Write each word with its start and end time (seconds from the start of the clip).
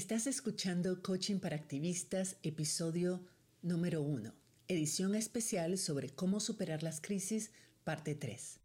Estás 0.00 0.26
escuchando 0.26 1.02
Coaching 1.02 1.40
para 1.40 1.56
Activistas, 1.56 2.36
episodio 2.42 3.20
número 3.60 4.00
1, 4.00 4.32
edición 4.66 5.14
especial 5.14 5.76
sobre 5.76 6.08
cómo 6.08 6.40
superar 6.40 6.82
las 6.82 7.02
crisis, 7.02 7.50
parte 7.84 8.14
3. 8.14 8.60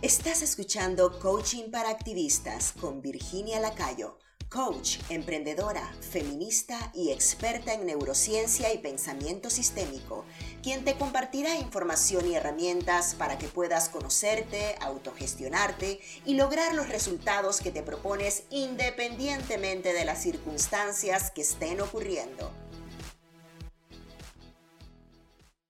Estás 0.00 0.40
escuchando 0.40 1.18
Coaching 1.18 1.70
para 1.70 1.90
Activistas 1.90 2.72
con 2.72 3.02
Virginia 3.02 3.60
Lacayo 3.60 4.16
coach, 4.52 4.98
emprendedora, 5.08 5.82
feminista 6.02 6.92
y 6.94 7.10
experta 7.10 7.72
en 7.72 7.86
neurociencia 7.86 8.72
y 8.74 8.78
pensamiento 8.78 9.48
sistémico, 9.48 10.26
quien 10.62 10.84
te 10.84 10.94
compartirá 10.96 11.56
información 11.56 12.26
y 12.26 12.34
herramientas 12.34 13.14
para 13.14 13.38
que 13.38 13.48
puedas 13.48 13.88
conocerte, 13.88 14.74
autogestionarte 14.82 16.00
y 16.26 16.34
lograr 16.34 16.74
los 16.74 16.90
resultados 16.90 17.62
que 17.62 17.70
te 17.70 17.82
propones 17.82 18.42
independientemente 18.50 19.94
de 19.94 20.04
las 20.04 20.22
circunstancias 20.22 21.30
que 21.30 21.40
estén 21.40 21.80
ocurriendo. 21.80 22.52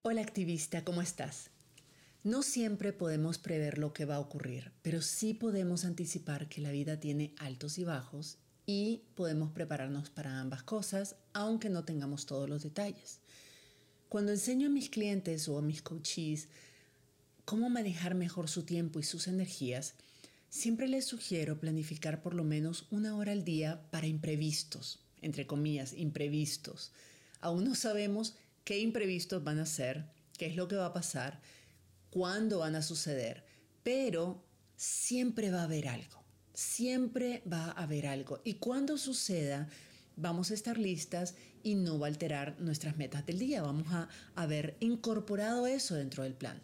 Hola 0.02 0.22
activista, 0.22 0.82
¿cómo 0.82 1.02
estás? 1.02 1.50
No 2.24 2.42
siempre 2.42 2.92
podemos 2.92 3.38
prever 3.38 3.78
lo 3.78 3.92
que 3.92 4.06
va 4.06 4.16
a 4.16 4.20
ocurrir, 4.20 4.72
pero 4.82 5.02
sí 5.02 5.34
podemos 5.34 5.84
anticipar 5.84 6.48
que 6.48 6.60
la 6.60 6.72
vida 6.72 6.98
tiene 6.98 7.32
altos 7.38 7.78
y 7.78 7.84
bajos 7.84 8.38
y 8.66 9.02
podemos 9.14 9.50
prepararnos 9.52 10.10
para 10.10 10.40
ambas 10.40 10.62
cosas, 10.62 11.16
aunque 11.32 11.68
no 11.68 11.84
tengamos 11.84 12.26
todos 12.26 12.48
los 12.48 12.62
detalles. 12.62 13.20
Cuando 14.08 14.32
enseño 14.32 14.68
a 14.68 14.70
mis 14.70 14.90
clientes 14.90 15.48
o 15.48 15.58
a 15.58 15.62
mis 15.62 15.82
coaches 15.82 16.48
cómo 17.44 17.70
manejar 17.70 18.14
mejor 18.14 18.48
su 18.48 18.62
tiempo 18.64 19.00
y 19.00 19.02
sus 19.02 19.26
energías, 19.26 19.94
siempre 20.48 20.86
les 20.86 21.06
sugiero 21.06 21.58
planificar 21.58 22.22
por 22.22 22.34
lo 22.34 22.44
menos 22.44 22.86
una 22.90 23.16
hora 23.16 23.32
al 23.32 23.44
día 23.44 23.82
para 23.90 24.06
imprevistos, 24.06 25.00
entre 25.22 25.46
comillas, 25.46 25.94
imprevistos. 25.94 26.92
Aún 27.40 27.64
no 27.64 27.74
sabemos 27.74 28.36
qué 28.64 28.78
imprevistos 28.78 29.42
van 29.42 29.58
a 29.58 29.66
ser, 29.66 30.04
qué 30.38 30.46
es 30.46 30.56
lo 30.56 30.68
que 30.68 30.76
va 30.76 30.86
a 30.86 30.92
pasar, 30.92 31.40
cuándo 32.10 32.58
van 32.58 32.76
a 32.76 32.82
suceder, 32.82 33.44
pero 33.82 34.44
siempre 34.76 35.50
va 35.50 35.60
a 35.60 35.64
haber 35.64 35.88
algo. 35.88 36.21
Siempre 36.54 37.42
va 37.50 37.66
a 37.66 37.82
haber 37.82 38.06
algo. 38.06 38.40
Y 38.44 38.54
cuando 38.54 38.98
suceda, 38.98 39.68
vamos 40.16 40.50
a 40.50 40.54
estar 40.54 40.78
listas 40.78 41.34
y 41.62 41.74
no 41.74 41.98
va 41.98 42.06
a 42.06 42.10
alterar 42.10 42.56
nuestras 42.60 42.96
metas 42.96 43.24
del 43.26 43.38
día. 43.38 43.62
Vamos 43.62 43.86
a 43.92 44.08
haber 44.34 44.76
incorporado 44.80 45.66
eso 45.66 45.94
dentro 45.94 46.22
del 46.24 46.34
plan. 46.34 46.60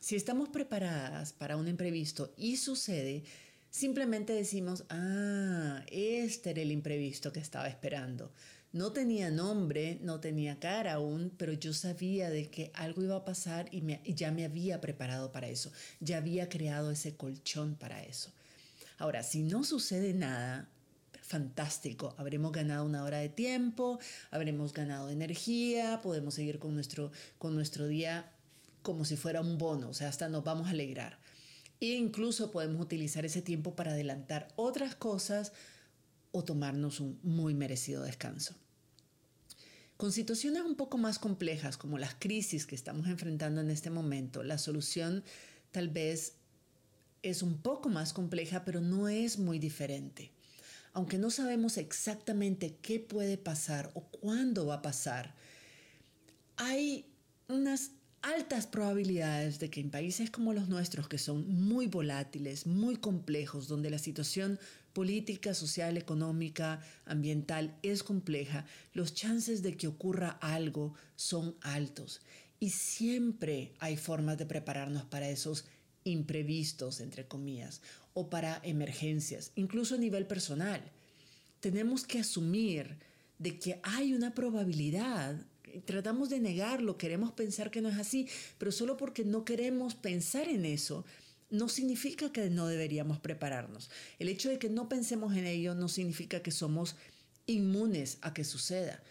Si 0.00 0.14
estamos 0.14 0.48
preparadas 0.48 1.32
para 1.32 1.56
un 1.56 1.68
imprevisto 1.68 2.32
y 2.36 2.56
sucede, 2.56 3.24
simplemente 3.70 4.32
decimos, 4.32 4.84
ah, 4.88 5.84
este 5.90 6.50
era 6.50 6.62
el 6.62 6.70
imprevisto 6.70 7.32
que 7.32 7.40
estaba 7.40 7.68
esperando. 7.68 8.32
No 8.72 8.92
tenía 8.92 9.30
nombre, 9.30 9.98
no 10.02 10.20
tenía 10.20 10.60
cara 10.60 10.94
aún, 10.94 11.32
pero 11.36 11.52
yo 11.54 11.72
sabía 11.72 12.30
de 12.30 12.50
que 12.50 12.70
algo 12.74 13.02
iba 13.02 13.16
a 13.16 13.24
pasar 13.24 13.68
y, 13.72 13.82
y 14.04 14.14
ya 14.14 14.30
me 14.30 14.44
había 14.44 14.80
preparado 14.80 15.32
para 15.32 15.48
eso. 15.48 15.72
Ya 15.98 16.18
había 16.18 16.48
creado 16.48 16.90
ese 16.90 17.16
colchón 17.16 17.74
para 17.74 18.04
eso. 18.04 18.32
Ahora, 18.98 19.22
si 19.22 19.42
no 19.42 19.64
sucede 19.64 20.14
nada, 20.14 20.68
fantástico, 21.22 22.14
habremos 22.18 22.52
ganado 22.52 22.84
una 22.84 23.04
hora 23.04 23.18
de 23.18 23.28
tiempo, 23.28 23.98
habremos 24.30 24.72
ganado 24.72 25.10
energía, 25.10 26.00
podemos 26.02 26.34
seguir 26.34 26.58
con 26.58 26.74
nuestro, 26.74 27.10
con 27.38 27.54
nuestro 27.54 27.86
día 27.88 28.32
como 28.82 29.04
si 29.04 29.16
fuera 29.16 29.40
un 29.40 29.58
bono, 29.58 29.88
o 29.88 29.94
sea, 29.94 30.08
hasta 30.08 30.28
nos 30.28 30.44
vamos 30.44 30.68
a 30.68 30.70
alegrar. 30.70 31.18
E 31.80 31.96
incluso 31.96 32.52
podemos 32.52 32.80
utilizar 32.80 33.26
ese 33.26 33.42
tiempo 33.42 33.74
para 33.74 33.90
adelantar 33.90 34.48
otras 34.56 34.94
cosas 34.94 35.52
o 36.30 36.44
tomarnos 36.44 37.00
un 37.00 37.18
muy 37.22 37.52
merecido 37.52 38.04
descanso. 38.04 38.54
Con 39.96 40.12
situaciones 40.12 40.62
un 40.62 40.76
poco 40.76 40.98
más 40.98 41.18
complejas 41.18 41.76
como 41.76 41.98
las 41.98 42.14
crisis 42.14 42.66
que 42.66 42.74
estamos 42.74 43.08
enfrentando 43.08 43.60
en 43.60 43.70
este 43.70 43.90
momento, 43.90 44.42
la 44.42 44.58
solución 44.58 45.24
tal 45.72 45.88
vez 45.88 46.34
es 47.30 47.42
un 47.42 47.58
poco 47.58 47.88
más 47.88 48.12
compleja, 48.12 48.64
pero 48.64 48.80
no 48.80 49.08
es 49.08 49.38
muy 49.38 49.58
diferente. 49.58 50.32
Aunque 50.92 51.18
no 51.18 51.30
sabemos 51.30 51.76
exactamente 51.76 52.76
qué 52.80 53.00
puede 53.00 53.36
pasar 53.36 53.90
o 53.94 54.02
cuándo 54.02 54.66
va 54.66 54.76
a 54.76 54.82
pasar, 54.82 55.34
hay 56.56 57.06
unas 57.48 57.90
altas 58.22 58.66
probabilidades 58.66 59.60
de 59.60 59.70
que 59.70 59.80
en 59.80 59.90
países 59.90 60.30
como 60.30 60.52
los 60.52 60.68
nuestros, 60.68 61.08
que 61.08 61.18
son 61.18 61.48
muy 61.48 61.86
volátiles, 61.86 62.66
muy 62.66 62.96
complejos, 62.96 63.68
donde 63.68 63.90
la 63.90 63.98
situación 63.98 64.58
política, 64.92 65.54
social, 65.54 65.96
económica, 65.96 66.80
ambiental 67.04 67.76
es 67.82 68.02
compleja, 68.02 68.64
los 68.94 69.14
chances 69.14 69.62
de 69.62 69.76
que 69.76 69.86
ocurra 69.86 70.30
algo 70.40 70.94
son 71.14 71.54
altos. 71.60 72.22
Y 72.58 72.70
siempre 72.70 73.74
hay 73.78 73.96
formas 73.96 74.38
de 74.38 74.46
prepararnos 74.46 75.04
para 75.04 75.28
esos 75.28 75.66
imprevistos, 76.06 77.00
entre 77.00 77.26
comillas, 77.26 77.82
o 78.14 78.30
para 78.30 78.60
emergencias, 78.62 79.52
incluso 79.56 79.96
a 79.96 79.98
nivel 79.98 80.26
personal. 80.26 80.80
Tenemos 81.60 82.04
que 82.06 82.20
asumir 82.20 82.96
de 83.38 83.58
que 83.58 83.80
hay 83.82 84.14
una 84.14 84.34
probabilidad. 84.34 85.36
Tratamos 85.84 86.30
de 86.30 86.40
negarlo, 86.40 86.96
queremos 86.96 87.32
pensar 87.32 87.70
que 87.70 87.82
no 87.82 87.88
es 87.88 87.98
así, 87.98 88.28
pero 88.56 88.72
solo 88.72 88.96
porque 88.96 89.24
no 89.24 89.44
queremos 89.44 89.94
pensar 89.94 90.48
en 90.48 90.64
eso, 90.64 91.04
no 91.50 91.68
significa 91.68 92.32
que 92.32 92.48
no 92.50 92.66
deberíamos 92.66 93.18
prepararnos. 93.18 93.90
El 94.18 94.28
hecho 94.28 94.48
de 94.48 94.58
que 94.58 94.70
no 94.70 94.88
pensemos 94.88 95.36
en 95.36 95.46
ello 95.46 95.74
no 95.74 95.88
significa 95.88 96.40
que 96.40 96.50
somos 96.50 96.96
inmunes 97.46 98.18
a 98.22 98.32
que 98.32 98.44
suceda. 98.44 99.02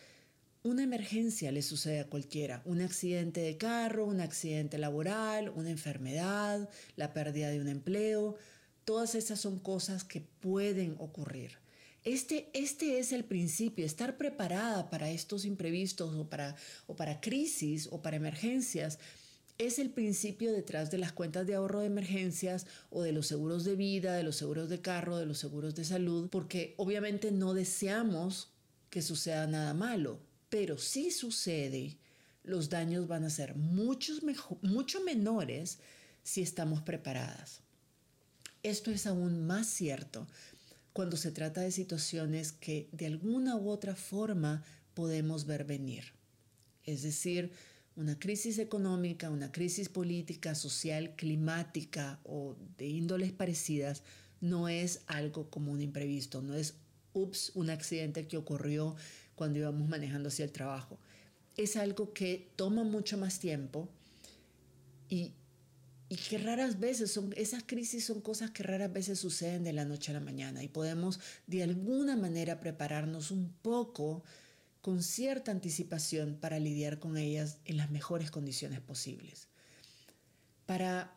Una 0.66 0.82
emergencia 0.82 1.52
le 1.52 1.62
sucede 1.62 2.00
a 2.00 2.10
cualquiera, 2.10 2.64
un 2.66 2.82
accidente 2.82 3.40
de 3.40 3.56
carro, 3.56 4.04
un 4.08 4.20
accidente 4.20 4.80
laboral, 4.80 5.50
una 5.50 5.70
enfermedad, 5.70 6.68
la 6.96 7.14
pérdida 7.14 7.52
de 7.52 7.62
un 7.62 7.68
empleo, 7.68 8.36
todas 8.84 9.14
esas 9.14 9.40
son 9.40 9.60
cosas 9.60 10.04
que 10.04 10.22
pueden 10.22 10.96
ocurrir. 10.98 11.60
Este, 12.04 12.50
este 12.56 12.98
es 12.98 13.12
el 13.12 13.26
principio, 13.26 13.86
estar 13.86 14.18
preparada 14.18 14.90
para 14.90 15.12
estos 15.12 15.46
imprevistos 15.46 16.16
o 16.16 16.28
para, 16.32 16.56
o 16.88 16.96
para 16.96 17.22
crisis 17.22 17.88
o 17.92 18.02
para 18.02 18.18
emergencias 18.18 18.98
es 19.60 19.78
el 19.78 19.92
principio 19.92 20.52
detrás 20.52 20.90
de 20.90 20.98
las 20.98 21.14
cuentas 21.14 21.46
de 21.46 21.54
ahorro 21.54 21.82
de 21.82 21.88
emergencias 21.88 22.66
o 22.90 23.04
de 23.04 23.12
los 23.12 23.28
seguros 23.28 23.66
de 23.66 23.76
vida, 23.76 24.16
de 24.16 24.24
los 24.24 24.36
seguros 24.36 24.70
de 24.70 24.82
carro, 24.82 25.18
de 25.18 25.28
los 25.28 25.38
seguros 25.38 25.76
de 25.76 25.86
salud, 25.86 26.28
porque 26.32 26.74
obviamente 26.78 27.32
no 27.32 27.54
deseamos 27.54 28.50
que 28.90 29.04
suceda 29.04 29.46
nada 29.46 29.76
malo. 29.76 30.20
Pero 30.56 30.78
si 30.78 31.12
sucede, 31.12 31.98
los 32.46 32.70
daños 32.70 33.10
van 33.10 33.26
a 33.26 33.30
ser 33.30 33.56
muchos 33.56 34.22
mucho 34.62 35.04
menores 35.04 35.80
si 36.24 36.42
estamos 36.42 36.82
preparadas. 36.82 37.60
Esto 38.64 38.90
es 38.90 39.06
aún 39.06 39.46
más 39.46 39.68
cierto 39.68 40.28
cuando 40.94 41.18
se 41.18 41.32
trata 41.32 41.60
de 41.60 41.72
situaciones 41.72 42.54
que 42.54 42.88
de 42.94 43.08
alguna 43.08 43.58
u 43.58 43.68
otra 43.68 43.98
forma 43.98 44.64
podemos 44.94 45.46
ver 45.46 45.66
venir. 45.66 46.14
Es 46.86 47.04
decir, 47.04 47.52
una 47.98 48.18
crisis 48.18 48.58
económica, 48.58 49.30
una 49.32 49.52
crisis 49.52 49.90
política, 49.90 50.56
social, 50.56 51.18
climática 51.18 52.22
o 52.24 52.56
de 52.78 52.88
índoles 52.88 53.34
parecidas 53.34 54.04
no 54.40 54.70
es 54.70 55.02
algo 55.08 55.50
como 55.50 55.74
un 55.74 55.82
imprevisto, 55.82 56.42
no 56.42 56.54
es, 56.54 56.76
ups, 57.12 57.52
un 57.56 57.70
accidente 57.70 58.26
que 58.26 58.38
ocurrió 58.38 58.96
cuando 59.36 59.60
íbamos 59.60 59.88
manejando 59.88 60.30
hacia 60.30 60.46
el 60.46 60.52
trabajo. 60.52 60.98
Es 61.58 61.76
algo 61.76 62.14
que 62.14 62.52
toma 62.56 62.84
mucho 62.84 63.18
más 63.18 63.40
tiempo 63.40 63.90
y, 65.10 65.34
y 66.10 66.16
que 66.18 66.38
raras 66.38 66.80
veces 66.80 67.12
son, 67.12 67.34
esas 67.36 67.64
crisis 67.64 68.06
son 68.06 68.22
cosas 68.22 68.52
que 68.52 68.64
raras 68.64 68.92
veces 68.92 69.20
suceden 69.20 69.64
de 69.64 69.74
la 69.74 69.86
noche 69.86 70.12
a 70.12 70.16
la 70.16 70.20
mañana 70.20 70.64
y 70.64 70.68
podemos 70.68 71.20
de 71.48 71.64
alguna 71.64 72.16
manera 72.16 72.60
prepararnos 72.60 73.32
un 73.32 73.54
poco 73.62 74.24
con 74.82 75.02
cierta 75.02 75.52
anticipación 75.52 76.38
para 76.40 76.60
lidiar 76.60 77.00
con 77.00 77.18
ellas 77.18 77.58
en 77.66 77.78
las 77.78 77.90
mejores 77.90 78.30
condiciones 78.30 78.82
posibles. 78.82 79.48
Para 80.68 81.12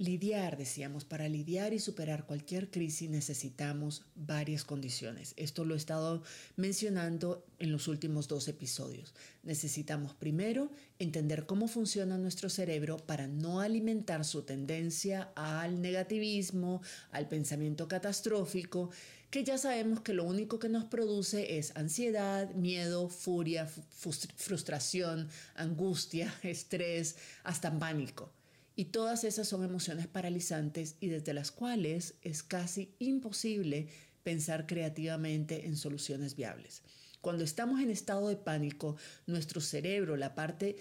Lidiar, 0.00 0.56
decíamos, 0.56 1.04
para 1.04 1.28
lidiar 1.28 1.72
y 1.72 1.80
superar 1.80 2.24
cualquier 2.24 2.70
crisis 2.70 3.10
necesitamos 3.10 4.04
varias 4.14 4.62
condiciones. 4.62 5.34
Esto 5.36 5.64
lo 5.64 5.74
he 5.74 5.76
estado 5.76 6.22
mencionando 6.54 7.44
en 7.58 7.72
los 7.72 7.88
últimos 7.88 8.28
dos 8.28 8.46
episodios. 8.46 9.12
Necesitamos 9.42 10.14
primero 10.14 10.70
entender 11.00 11.46
cómo 11.46 11.66
funciona 11.66 12.16
nuestro 12.16 12.48
cerebro 12.48 12.98
para 12.98 13.26
no 13.26 13.58
alimentar 13.58 14.24
su 14.24 14.42
tendencia 14.42 15.32
al 15.34 15.82
negativismo, 15.82 16.80
al 17.10 17.26
pensamiento 17.26 17.88
catastrófico, 17.88 18.90
que 19.30 19.42
ya 19.42 19.58
sabemos 19.58 20.02
que 20.02 20.14
lo 20.14 20.22
único 20.22 20.60
que 20.60 20.68
nos 20.68 20.84
produce 20.84 21.58
es 21.58 21.74
ansiedad, 21.74 22.54
miedo, 22.54 23.08
furia, 23.08 23.66
frustración, 23.66 25.28
angustia, 25.56 26.32
estrés, 26.44 27.16
hasta 27.42 27.76
pánico. 27.76 28.37
Y 28.78 28.84
todas 28.84 29.24
esas 29.24 29.48
son 29.48 29.64
emociones 29.64 30.06
paralizantes 30.06 30.94
y 31.00 31.08
desde 31.08 31.34
las 31.34 31.50
cuales 31.50 32.14
es 32.22 32.44
casi 32.44 32.94
imposible 33.00 33.88
pensar 34.22 34.68
creativamente 34.68 35.66
en 35.66 35.76
soluciones 35.76 36.36
viables. 36.36 36.82
Cuando 37.20 37.42
estamos 37.42 37.80
en 37.80 37.90
estado 37.90 38.28
de 38.28 38.36
pánico, 38.36 38.94
nuestro 39.26 39.60
cerebro, 39.60 40.16
la 40.16 40.36
parte 40.36 40.76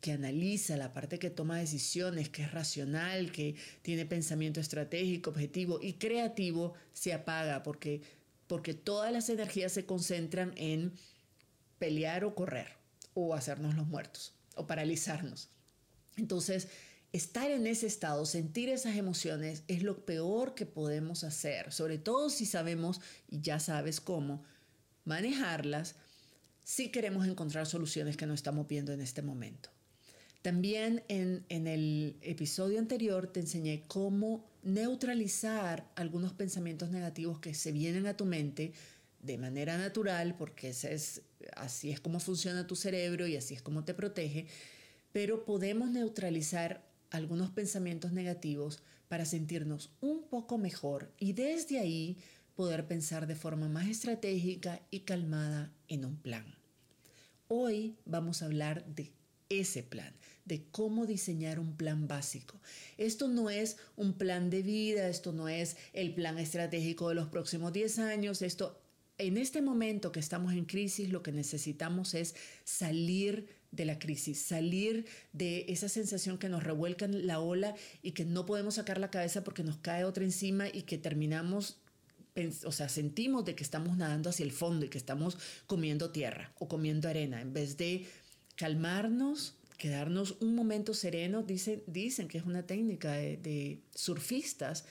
que 0.00 0.12
analiza, 0.12 0.78
la 0.78 0.94
parte 0.94 1.18
que 1.18 1.28
toma 1.28 1.58
decisiones, 1.58 2.30
que 2.30 2.44
es 2.44 2.50
racional, 2.50 3.30
que 3.30 3.56
tiene 3.82 4.06
pensamiento 4.06 4.58
estratégico, 4.58 5.28
objetivo 5.28 5.80
y 5.82 5.98
creativo, 5.98 6.72
se 6.94 7.12
apaga 7.12 7.62
porque, 7.62 8.00
porque 8.46 8.72
todas 8.72 9.12
las 9.12 9.28
energías 9.28 9.72
se 9.72 9.84
concentran 9.84 10.54
en 10.56 10.94
pelear 11.78 12.24
o 12.24 12.34
correr 12.34 12.68
o 13.12 13.34
hacernos 13.34 13.74
los 13.74 13.86
muertos 13.86 14.32
o 14.54 14.66
paralizarnos. 14.66 15.50
Entonces, 16.16 16.68
estar 17.18 17.50
en 17.50 17.66
ese 17.66 17.86
estado, 17.86 18.24
sentir 18.24 18.70
esas 18.70 18.96
emociones 18.96 19.62
es 19.68 19.82
lo 19.82 20.06
peor 20.06 20.54
que 20.54 20.64
podemos 20.64 21.24
hacer, 21.24 21.72
sobre 21.72 21.98
todo 21.98 22.30
si 22.30 22.46
sabemos, 22.46 23.00
y 23.28 23.40
ya 23.40 23.60
sabes 23.60 24.00
cómo, 24.00 24.42
manejarlas 25.04 25.96
si 26.64 26.90
queremos 26.90 27.26
encontrar 27.26 27.66
soluciones 27.66 28.16
que 28.16 28.26
no 28.26 28.34
estamos 28.34 28.66
viendo 28.66 28.92
en 28.92 29.00
este 29.00 29.22
momento. 29.22 29.70
También 30.42 31.02
en, 31.08 31.44
en, 31.48 31.66
el 31.66 32.16
episodio 32.22 32.78
anterior 32.78 33.26
te 33.26 33.40
enseñé 33.40 33.84
cómo 33.88 34.44
neutralizar 34.62 35.90
algunos 35.96 36.32
pensamientos 36.32 36.90
negativos 36.90 37.40
que 37.40 37.54
se 37.54 37.72
vienen 37.72 38.06
a 38.06 38.16
tu 38.16 38.24
mente 38.24 38.72
de 39.20 39.38
manera 39.38 39.76
natural, 39.78 40.36
porque 40.36 40.68
es, 40.68 41.22
así 41.56 41.90
es 41.90 42.00
como 42.00 42.20
funciona 42.20 42.66
tu 42.66 42.76
cerebro 42.76 43.26
y 43.26 43.36
así 43.36 43.54
es 43.54 43.62
como 43.62 43.84
te 43.84 43.94
protege, 43.94 44.46
pero 45.12 45.44
podemos 45.44 45.90
neutralizar 45.90 46.87
algunos 47.10 47.50
pensamientos 47.50 48.12
negativos 48.12 48.82
para 49.08 49.24
sentirnos 49.24 49.90
un 50.00 50.22
poco 50.28 50.58
mejor 50.58 51.12
y 51.18 51.32
desde 51.32 51.78
ahí 51.78 52.18
poder 52.54 52.86
pensar 52.86 53.26
de 53.26 53.36
forma 53.36 53.68
más 53.68 53.88
estratégica 53.88 54.80
y 54.90 55.00
calmada 55.00 55.72
en 55.88 56.04
un 56.04 56.16
plan. 56.16 56.44
Hoy 57.46 57.96
vamos 58.04 58.42
a 58.42 58.46
hablar 58.46 58.84
de 58.84 59.12
ese 59.48 59.82
plan, 59.82 60.12
de 60.44 60.64
cómo 60.70 61.06
diseñar 61.06 61.58
un 61.58 61.76
plan 61.76 62.06
básico. 62.08 62.60
Esto 62.98 63.28
no 63.28 63.48
es 63.48 63.78
un 63.96 64.12
plan 64.14 64.50
de 64.50 64.62
vida, 64.62 65.08
esto 65.08 65.32
no 65.32 65.48
es 65.48 65.76
el 65.92 66.14
plan 66.14 66.38
estratégico 66.38 67.08
de 67.08 67.14
los 67.14 67.28
próximos 67.28 67.72
10 67.72 67.98
años, 68.00 68.42
esto 68.42 68.78
en 69.18 69.36
este 69.36 69.62
momento 69.62 70.12
que 70.12 70.20
estamos 70.20 70.52
en 70.52 70.64
crisis 70.64 71.10
lo 71.10 71.22
que 71.22 71.32
necesitamos 71.32 72.14
es 72.14 72.34
salir 72.64 73.48
de 73.70 73.84
la 73.84 73.98
crisis, 73.98 74.40
salir 74.40 75.06
de 75.32 75.66
esa 75.68 75.88
sensación 75.88 76.38
que 76.38 76.48
nos 76.48 76.62
revuelca 76.62 77.06
la 77.06 77.40
ola 77.40 77.74
y 78.02 78.12
que 78.12 78.24
no 78.24 78.46
podemos 78.46 78.76
sacar 78.76 78.98
la 78.98 79.10
cabeza 79.10 79.44
porque 79.44 79.62
nos 79.62 79.76
cae 79.78 80.04
otra 80.04 80.24
encima 80.24 80.68
y 80.68 80.82
que 80.82 80.98
terminamos 80.98 81.78
o 82.64 82.70
sea, 82.70 82.88
sentimos 82.88 83.44
de 83.44 83.56
que 83.56 83.64
estamos 83.64 83.96
nadando 83.96 84.30
hacia 84.30 84.44
el 84.44 84.52
fondo 84.52 84.86
y 84.86 84.88
que 84.88 84.98
estamos 84.98 85.36
comiendo 85.66 86.10
tierra 86.10 86.52
o 86.60 86.68
comiendo 86.68 87.08
arena, 87.08 87.40
en 87.40 87.52
vez 87.52 87.76
de 87.76 88.06
calmarnos, 88.54 89.56
quedarnos 89.76 90.36
un 90.40 90.54
momento 90.54 90.94
sereno, 90.94 91.42
dicen, 91.42 91.82
dicen 91.88 92.28
que 92.28 92.38
es 92.38 92.44
una 92.44 92.64
técnica 92.64 93.12
de 93.12 93.80
surfistas, 93.92 94.84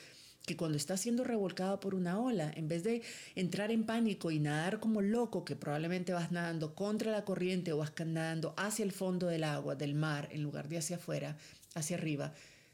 que 0.48 0.56
cuando 0.56 0.78
estás 0.78 1.02
siendo 1.02 1.26
revolcado 1.26 1.82
por 1.82 1.94
una 1.94 2.22
ola, 2.22 2.50
en 2.56 2.70
vez 2.70 2.82
de 2.86 3.02
entrar 3.36 3.70
en 3.70 3.84
pánico 3.84 4.32
y 4.32 4.40
nadar 4.40 4.80
como 4.80 5.02
loco, 5.02 5.44
que 5.44 5.58
probablemente 5.58 6.14
vas 6.14 6.32
nadando 6.32 6.74
contra 6.74 7.12
la 7.12 7.26
corriente 7.26 7.74
o 7.74 7.78
vas 7.80 7.92
nadando 8.06 8.54
hacia 8.56 8.86
el 8.86 8.94
fondo 8.94 9.28
del 9.28 9.44
agua, 9.44 9.76
del 9.76 9.94
mar, 9.94 10.30
en 10.32 10.44
lugar 10.44 10.70
de 10.70 10.78
hacia 10.78 10.96
afuera, 10.96 11.38
hacia 11.76 11.98
arriba, 11.98 12.34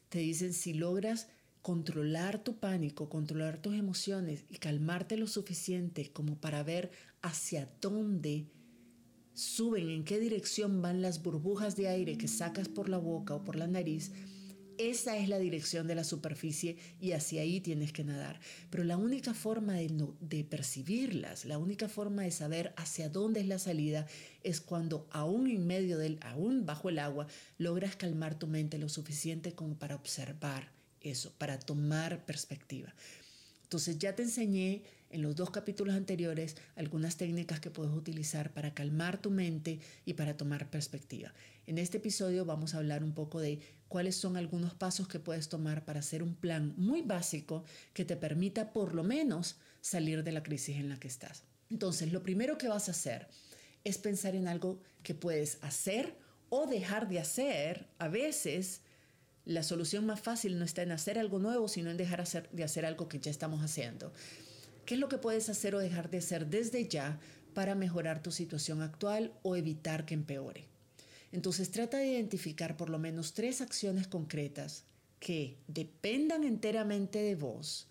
te 0.09 0.19
dicen 0.19 0.53
si 0.53 0.75
logras 0.75 1.29
controlar 1.63 2.43
tu 2.43 2.57
pánico, 2.57 3.09
controlar 3.09 3.57
tus 3.57 3.73
emociones 3.73 4.45
y 4.51 4.57
calmarte 4.57 5.17
lo 5.17 5.25
suficiente 5.25 6.11
como 6.11 6.35
para 6.35 6.61
ver 6.61 6.91
hacia 7.23 7.67
dónde 7.81 8.45
suben, 9.33 9.89
en 9.89 10.03
qué 10.03 10.19
dirección 10.19 10.83
van 10.83 11.01
las 11.01 11.23
burbujas 11.23 11.75
de 11.75 11.87
aire 11.87 12.19
que 12.19 12.27
sacas 12.27 12.67
por 12.69 12.87
la 12.87 12.99
boca 12.99 13.33
o 13.33 13.43
por 13.43 13.55
la 13.55 13.65
nariz, 13.65 14.11
esa 14.77 15.17
es 15.17 15.29
la 15.29 15.39
dirección 15.39 15.87
de 15.87 15.95
la 15.95 16.03
superficie 16.03 16.77
y 16.99 17.11
hacia 17.11 17.41
ahí 17.41 17.61
tienes 17.61 17.91
que 17.91 18.03
nadar. 18.03 18.39
Pero 18.69 18.83
la 18.83 18.97
única 18.97 19.33
forma 19.33 19.73
de, 19.73 20.43
percibirlas, 20.43 21.45
la 21.45 21.57
única 21.57 21.89
forma 21.89 22.23
de 22.23 22.31
saber 22.31 22.73
hacia 22.77 23.09
dónde 23.09 23.41
es 23.41 23.47
la 23.47 23.59
salida 23.59 24.07
es 24.43 24.61
cuando 24.61 25.07
aún 25.11 25.49
en 25.49 25.65
medio 25.67 25.97
del, 25.97 26.19
aún 26.21 26.65
bajo 26.65 26.89
el 26.89 26.99
agua, 26.99 27.27
logras 27.57 27.95
calmar 27.95 28.37
tu 28.37 28.47
mente 28.47 28.77
lo 28.77 28.89
suficiente 28.89 29.53
como 29.53 29.77
para 29.77 29.95
observar 29.95 30.71
eso, 31.01 31.33
para 31.37 31.59
tomar 31.59 32.25
perspectiva. 32.25 32.93
Entonces 33.63 33.97
ya 33.97 34.15
te 34.15 34.23
enseñé 34.23 34.83
en 35.13 35.21
los 35.21 35.35
dos 35.35 35.51
capítulos 35.51 35.95
anteriores 35.95 36.57
algunas 36.75 37.17
técnicas 37.17 37.59
que 37.59 37.69
puedes 37.69 37.93
utilizar 37.93 38.51
para 38.51 38.73
calmar 38.73 39.21
tu 39.21 39.29
mente 39.29 39.79
y 40.05 40.13
para 40.13 40.35
tomar 40.35 40.69
perspectiva. 40.69 41.33
En 41.67 41.77
este 41.77 41.97
episodio 41.97 42.45
vamos 42.45 42.73
a 42.73 42.79
hablar 42.79 43.03
un 43.03 43.13
poco 43.13 43.39
de 43.39 43.59
cuáles 43.87 44.15
son 44.15 44.35
algunos 44.35 44.73
pasos 44.73 45.07
que 45.07 45.19
puedes 45.19 45.49
tomar 45.49 45.85
para 45.85 45.99
hacer 45.99 46.23
un 46.23 46.35
plan 46.35 46.73
muy 46.77 47.03
básico 47.03 47.63
que 47.93 48.05
te 48.05 48.17
permita 48.17 48.73
por 48.73 48.95
lo 48.95 49.03
menos 49.03 49.57
salir 49.81 50.23
de 50.23 50.31
la 50.31 50.43
crisis 50.43 50.77
en 50.77 50.89
la 50.89 50.99
que 50.99 51.07
estás. 51.07 51.43
Entonces, 51.69 52.11
lo 52.11 52.23
primero 52.23 52.57
que 52.57 52.67
vas 52.67 52.87
a 52.87 52.91
hacer 52.91 53.27
es 53.83 53.97
pensar 53.97 54.35
en 54.35 54.47
algo 54.47 54.81
que 55.03 55.13
puedes 55.13 55.59
hacer 55.61 56.15
o 56.49 56.65
dejar 56.65 57.07
de 57.07 57.19
hacer. 57.19 57.87
A 57.99 58.07
veces 58.07 58.81
la 59.45 59.63
solución 59.63 60.05
más 60.05 60.21
fácil 60.21 60.57
no 60.57 60.65
está 60.65 60.81
en 60.81 60.91
hacer 60.91 61.19
algo 61.19 61.39
nuevo, 61.39 61.67
sino 61.67 61.91
en 61.91 61.97
dejar 61.97 62.23
de 62.51 62.63
hacer 62.63 62.85
algo 62.85 63.07
que 63.07 63.19
ya 63.19 63.31
estamos 63.31 63.61
haciendo. 63.61 64.11
¿Qué 64.85 64.95
es 64.95 64.99
lo 64.99 65.07
que 65.07 65.17
puedes 65.17 65.49
hacer 65.49 65.75
o 65.75 65.79
dejar 65.79 66.09
de 66.09 66.17
hacer 66.17 66.47
desde 66.47 66.87
ya 66.87 67.19
para 67.53 67.75
mejorar 67.75 68.21
tu 68.21 68.31
situación 68.31 68.81
actual 68.81 69.33
o 69.41 69.55
evitar 69.55 70.05
que 70.05 70.13
empeore? 70.13 70.67
Entonces 71.31 71.71
trata 71.71 71.97
de 71.97 72.07
identificar 72.07 72.77
por 72.77 72.89
lo 72.89 72.99
menos 72.99 73.33
tres 73.33 73.61
acciones 73.61 74.07
concretas 74.07 74.83
que 75.19 75.57
dependan 75.67 76.43
enteramente 76.43 77.19
de 77.19 77.35
vos, 77.35 77.87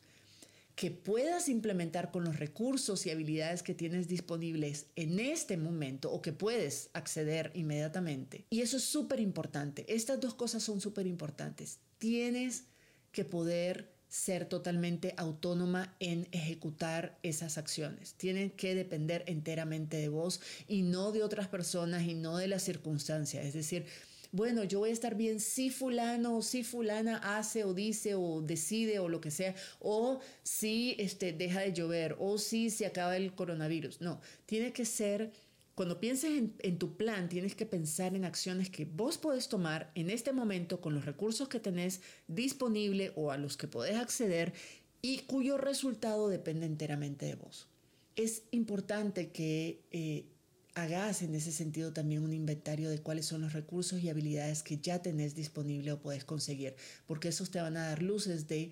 que 0.75 0.91
puedas 0.91 1.49
implementar 1.49 2.11
con 2.11 2.25
los 2.25 2.39
recursos 2.39 3.07
y 3.07 3.11
habilidades 3.11 3.63
que 3.63 3.75
tienes 3.75 4.07
disponibles 4.07 4.87
en 4.97 5.19
este 5.19 5.57
momento 5.57 6.13
o 6.13 6.21
que 6.21 6.33
puedes 6.33 6.91
acceder 6.93 7.51
inmediatamente. 7.55 8.45
Y 8.51 8.61
eso 8.61 8.77
es 8.77 8.85
súper 8.85 9.19
importante. 9.19 9.87
Estas 9.89 10.21
dos 10.21 10.35
cosas 10.35 10.63
son 10.63 10.81
súper 10.81 11.07
importantes. 11.07 11.79
Tienes 11.99 12.65
que 13.13 13.25
poder 13.25 13.92
ser 14.13 14.45
totalmente 14.45 15.15
autónoma 15.17 15.97
en 15.99 16.29
ejecutar 16.33 17.19
esas 17.23 17.57
acciones. 17.57 18.13
Tienen 18.13 18.51
que 18.51 18.75
depender 18.75 19.25
enteramente 19.27 19.97
de 19.97 20.11
vos 20.11 20.43
y 20.69 20.83
no 20.83 21.13
de 21.13 21.23
otras 21.23 21.49
personas 21.49 22.03
y 22.03 22.13
no 22.13 22.37
de 22.37 22.47
las 22.47 22.63
circunstancias. 22.63 23.47
Es 23.47 23.55
decir, 23.55 23.87
bueno, 24.31 24.65
yo 24.65 24.81
voy 24.81 24.91
a 24.91 24.93
estar 24.93 25.15
bien 25.15 25.41
si 25.41 25.71
fulano 25.71 26.37
o 26.37 26.43
si 26.43 26.63
fulana 26.63 27.39
hace 27.39 27.65
o 27.65 27.73
dice 27.73 28.15
o 28.15 28.43
decide 28.43 28.99
o 28.99 29.09
lo 29.09 29.23
que 29.23 29.31
sea, 29.31 29.55
o 29.81 30.21
si 30.43 30.95
este, 30.99 31.33
deja 31.33 31.61
de 31.61 31.73
llover, 31.73 32.15
o 32.19 32.37
si 32.37 32.69
se 32.69 32.85
acaba 32.85 33.17
el 33.17 33.35
coronavirus. 33.35 34.03
No, 34.03 34.21
tiene 34.45 34.75
que 34.75 34.85
ser 34.85 35.33
cuando 35.75 36.01
pienses 36.01 36.43
en, 36.59 36.79
tu 36.79 36.97
plan, 36.97 37.29
tienes 37.29 37.55
que 37.55 37.65
pensar 37.65 38.15
en 38.15 38.25
acciones 38.25 38.69
que 38.69 38.85
vos 38.85 39.17
podés 39.17 39.49
tomar 39.49 39.91
en 39.95 40.11
este 40.11 40.33
momento 40.33 40.81
con 40.81 40.95
los 40.95 41.07
recursos 41.07 41.49
que 41.49 41.61
tenés 41.61 42.03
disponible 42.29 43.13
o 43.17 43.31
a 43.31 43.39
los 43.39 43.57
que 43.57 43.69
podés 43.69 43.97
acceder 43.97 44.53
y 45.01 45.21
cuyo 45.21 45.57
resultado 45.57 46.29
depende 46.29 46.67
enteramente 46.67 47.27
de 47.27 47.37
vos. 47.37 47.69
Es 48.17 48.43
importante 48.51 49.31
que 49.31 49.81
eh, 49.91 50.27
hagas 50.75 51.23
en 51.23 51.35
ese 51.35 51.53
sentido 51.53 51.93
también 51.93 52.23
un 52.23 52.35
inventario 52.35 52.91
de 52.91 53.01
cuáles 53.01 53.25
son 53.25 53.41
los 53.41 53.55
recursos 53.55 54.03
y 54.03 54.11
habilidades 54.11 54.63
que 54.63 54.79
ya 54.79 55.01
tenés 55.01 55.35
disponible 55.35 55.93
o 55.93 56.01
podés 56.01 56.25
conseguir, 56.25 56.77
porque 57.07 57.29
esos 57.29 57.51
te 57.51 57.61
van 57.61 57.79
a 57.79 57.89
dar 57.89 58.03
luces 58.03 58.47
de 58.47 58.71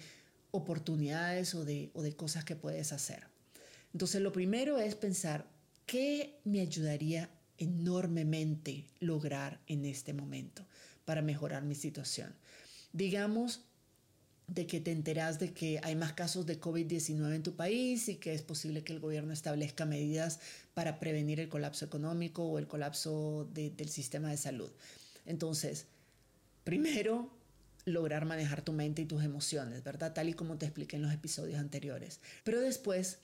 oportunidades 0.51 1.55
o 1.55 1.65
de, 1.65 1.91
o 1.95 2.03
de 2.03 2.13
cosas 2.15 2.45
que 2.45 2.57
puedes 2.57 2.93
hacer. 2.93 3.27
Entonces, 3.93 4.21
lo 4.21 4.33
primero 4.33 4.79
es 4.79 4.95
pensar, 4.95 5.50
¿Qué 5.91 6.39
me 6.45 6.61
ayudaría 6.61 7.29
enormemente 7.59 8.87
lograr 9.01 9.61
en 9.67 9.85
este 9.85 10.15
momento 10.15 10.65
para 11.05 11.21
mejorar 11.21 11.65
mi 11.65 11.75
situación? 11.75 12.33
Digamos 12.93 13.65
de 14.47 14.69
que 14.69 14.79
te 14.79 14.93
enteras 14.93 15.41
de 15.41 15.53
que 15.53 15.81
hay 15.83 15.97
más 15.97 16.13
casos 16.13 16.47
de 16.47 16.61
COVID-19 16.61 17.35
en 17.35 17.43
tu 17.43 17.57
país 17.57 18.09
y 18.09 18.19
que 18.19 18.35
es 18.35 18.43
posible 18.43 18.85
que 18.85 18.93
el 18.93 19.01
gobierno 19.01 19.33
establezca 19.33 19.85
medidas 19.85 20.39
para 20.75 21.01
prevenir 21.01 21.41
el 21.41 21.49
colapso 21.49 21.87
económico 21.87 22.45
o 22.45 22.61
el 22.61 22.69
colapso 22.69 23.51
del 23.53 23.89
sistema 23.89 24.31
de 24.31 24.37
salud. 24.37 24.71
Entonces, 25.27 25.89
primero, 26.63 27.33
lograr 27.85 28.27
manejar 28.27 28.63
tu 28.63 28.73
mente 28.73 29.03
y 29.03 29.07
tus 29.07 29.25
emociones, 29.25 29.83
¿verdad? 29.83 30.13
Tal 30.13 30.29
y 30.29 30.35
como 30.35 30.57
te 30.57 30.67
expliqué 30.67 30.95
en 30.95 31.03
los 31.03 31.13
episodios 31.13 31.59
anteriores. 31.59 32.21
Pero 32.45 32.61
después, 32.61 33.19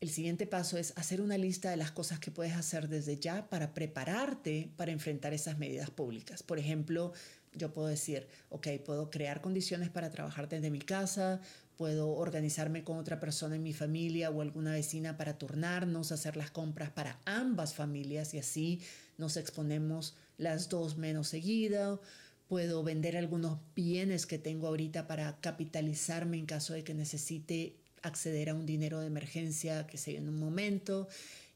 el 0.00 0.10
siguiente 0.10 0.46
paso 0.46 0.78
es 0.78 0.92
hacer 0.96 1.20
una 1.20 1.36
lista 1.38 1.70
de 1.70 1.76
las 1.76 1.90
cosas 1.90 2.20
que 2.20 2.30
puedes 2.30 2.54
hacer 2.54 2.88
desde 2.88 3.18
ya 3.18 3.48
para 3.50 3.74
prepararte 3.74 4.70
para 4.76 4.92
enfrentar 4.92 5.34
esas 5.34 5.58
medidas 5.58 5.90
públicas. 5.90 6.42
Por 6.44 6.58
ejemplo, 6.58 7.12
yo 7.52 7.72
puedo 7.72 7.88
decir, 7.88 8.28
ok, 8.50 8.68
puedo 8.84 9.10
crear 9.10 9.40
condiciones 9.40 9.88
para 9.90 10.10
trabajar 10.10 10.48
desde 10.48 10.70
mi 10.70 10.80
casa, 10.80 11.40
puedo 11.76 12.10
organizarme 12.10 12.84
con 12.84 12.98
otra 12.98 13.18
persona 13.18 13.56
en 13.56 13.62
mi 13.64 13.72
familia 13.72 14.30
o 14.30 14.40
alguna 14.40 14.72
vecina 14.72 15.16
para 15.16 15.36
turnarnos, 15.36 16.12
hacer 16.12 16.36
las 16.36 16.50
compras 16.50 16.90
para 16.90 17.20
ambas 17.24 17.74
familias 17.74 18.34
y 18.34 18.38
así 18.38 18.80
nos 19.16 19.36
exponemos 19.36 20.16
las 20.36 20.68
dos 20.68 20.96
menos 20.96 21.28
seguido. 21.28 22.00
Puedo 22.46 22.82
vender 22.84 23.16
algunos 23.16 23.58
bienes 23.74 24.26
que 24.26 24.38
tengo 24.38 24.68
ahorita 24.68 25.08
para 25.08 25.40
capitalizarme 25.40 26.38
en 26.38 26.46
caso 26.46 26.72
de 26.72 26.84
que 26.84 26.94
necesite 26.94 27.77
acceder 28.02 28.50
a 28.50 28.54
un 28.54 28.66
dinero 28.66 29.00
de 29.00 29.06
emergencia 29.06 29.86
que 29.86 29.98
sea 29.98 30.18
en 30.18 30.28
un 30.28 30.38
momento. 30.38 31.08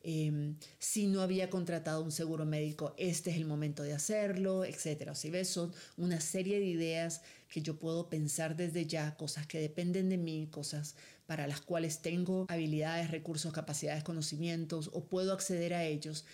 Em, 0.04 0.56
si 0.78 1.06
no 1.06 1.22
había 1.22 1.48
contratado 1.48 2.02
un 2.02 2.10
seguro 2.10 2.44
médico, 2.44 2.94
este 2.96 3.30
es 3.30 3.36
el 3.36 3.44
momento 3.44 3.82
de 3.84 3.92
hacerlo, 3.92 4.64
etcétera. 4.64 5.14
Si 5.14 5.30
ves, 5.30 5.48
son 5.48 5.72
una 5.96 6.20
serie 6.20 6.58
de 6.58 6.66
ideas 6.66 7.22
que 7.48 7.62
yo 7.62 7.78
puedo 7.78 8.08
pensar 8.08 8.56
desde 8.56 8.86
ya, 8.86 9.14
cosas 9.16 9.46
que 9.46 9.60
dependen 9.60 10.08
de 10.08 10.16
mí, 10.16 10.48
cosas 10.50 10.96
para 11.26 11.46
las 11.46 11.60
cuales 11.60 12.02
tengo 12.02 12.46
habilidades, 12.48 13.10
recursos, 13.10 13.52
capacidades, 13.52 14.02
conocimientos 14.02 14.90
o 14.92 15.04
puedo 15.04 15.32
acceder 15.32 15.72
a 15.72 15.84
ellos 15.84 16.24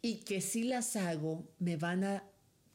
y 0.00 0.18
que 0.18 0.40
si 0.40 0.62
las 0.62 0.96
hago 0.96 1.44
me 1.58 1.76
van 1.76 2.04
a 2.04 2.24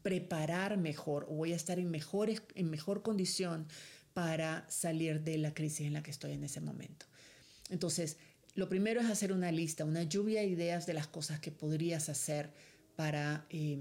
preparar 0.01 0.77
mejor 0.77 1.25
o 1.29 1.35
voy 1.35 1.53
a 1.53 1.55
estar 1.55 1.79
en, 1.79 1.89
mejores, 1.89 2.43
en 2.55 2.69
mejor 2.69 3.01
condición 3.01 3.67
para 4.13 4.69
salir 4.69 5.21
de 5.21 5.37
la 5.37 5.53
crisis 5.53 5.87
en 5.87 5.93
la 5.93 6.03
que 6.03 6.11
estoy 6.11 6.33
en 6.33 6.43
ese 6.43 6.61
momento. 6.61 7.05
Entonces, 7.69 8.17
lo 8.55 8.69
primero 8.69 9.01
es 9.01 9.09
hacer 9.09 9.33
una 9.33 9.51
lista, 9.51 9.85
una 9.85 10.03
lluvia 10.03 10.41
de 10.41 10.47
ideas 10.47 10.85
de 10.85 10.93
las 10.93 11.07
cosas 11.07 11.39
que 11.39 11.51
podrías 11.51 12.09
hacer 12.09 12.51
para 12.95 13.47
eh, 13.49 13.79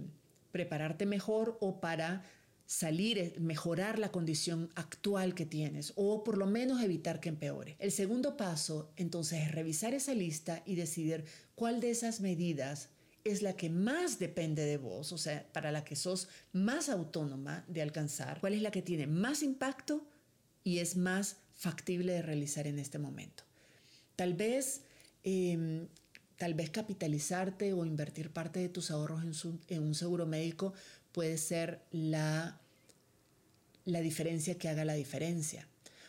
prepararte 0.51 1.05
mejor 1.05 1.59
o 1.61 1.81
para 1.81 2.25
salir, 2.65 3.19
eh, 3.19 3.35
mejorar 3.39 3.99
la 3.99 4.11
condición 4.11 4.71
actual 4.75 5.35
que 5.35 5.45
tienes 5.45 5.93
o 5.97 6.25
por 6.25 6.39
lo 6.39 6.47
menos 6.47 6.81
evitar 6.83 7.21
que 7.21 7.29
empeore. 7.29 7.77
El 7.79 7.93
segundo 7.93 8.37
paso 8.39 8.91
entonces 8.97 9.43
es 9.43 9.53
revisar 9.53 9.93
esa 9.93 10.15
lista 10.15 10.63
y 10.65 10.75
decidir 10.75 11.25
cuál 11.55 11.81
de 11.81 11.91
esas 11.91 12.21
medidas 12.21 12.89
es 13.25 13.43
la 13.43 13.55
que 13.55 13.69
más 13.69 14.19
depende 14.19 14.65
de 14.65 14.79
vos, 14.79 15.13
o 15.13 15.19
sea, 15.19 15.47
para 15.53 15.71
la 15.71 15.85
que 15.85 15.97
sos 15.97 16.29
más 16.53 16.89
autónoma 16.89 17.65
de 17.69 17.83
alcanzar, 17.83 18.41
cuál 18.41 18.55
es 18.55 18.63
la 18.63 18.71
que 18.71 18.83
tiene 18.83 19.07
más 19.07 19.43
impacto 19.43 20.07
y 20.65 20.79
es 20.79 20.97
más 20.97 21.37
factible 21.55 22.13
de 22.13 22.23
realizar 22.23 22.67
en 22.67 22.79
este 22.79 22.99
momento. 22.99 23.45
Tal 24.17 24.35
vez, 24.35 24.83
em, 25.23 25.89
tal 26.37 26.55
vez 26.55 26.71
capitalizarte 26.71 27.73
o 27.73 27.85
invertir 27.85 28.31
parte 28.31 28.61
de 28.61 28.69
tus 28.69 28.91
ahorros 28.91 29.23
en, 29.69 29.83
un 29.83 29.95
seguro 29.95 30.27
médico 30.27 30.75
puede 31.13 31.39
ser 31.39 31.83
la, 31.91 32.61
la 33.85 34.01
diferencia 34.01 34.59
que 34.59 34.69
haga 34.69 34.85
la 34.85 34.95
diferencia. 34.95 35.69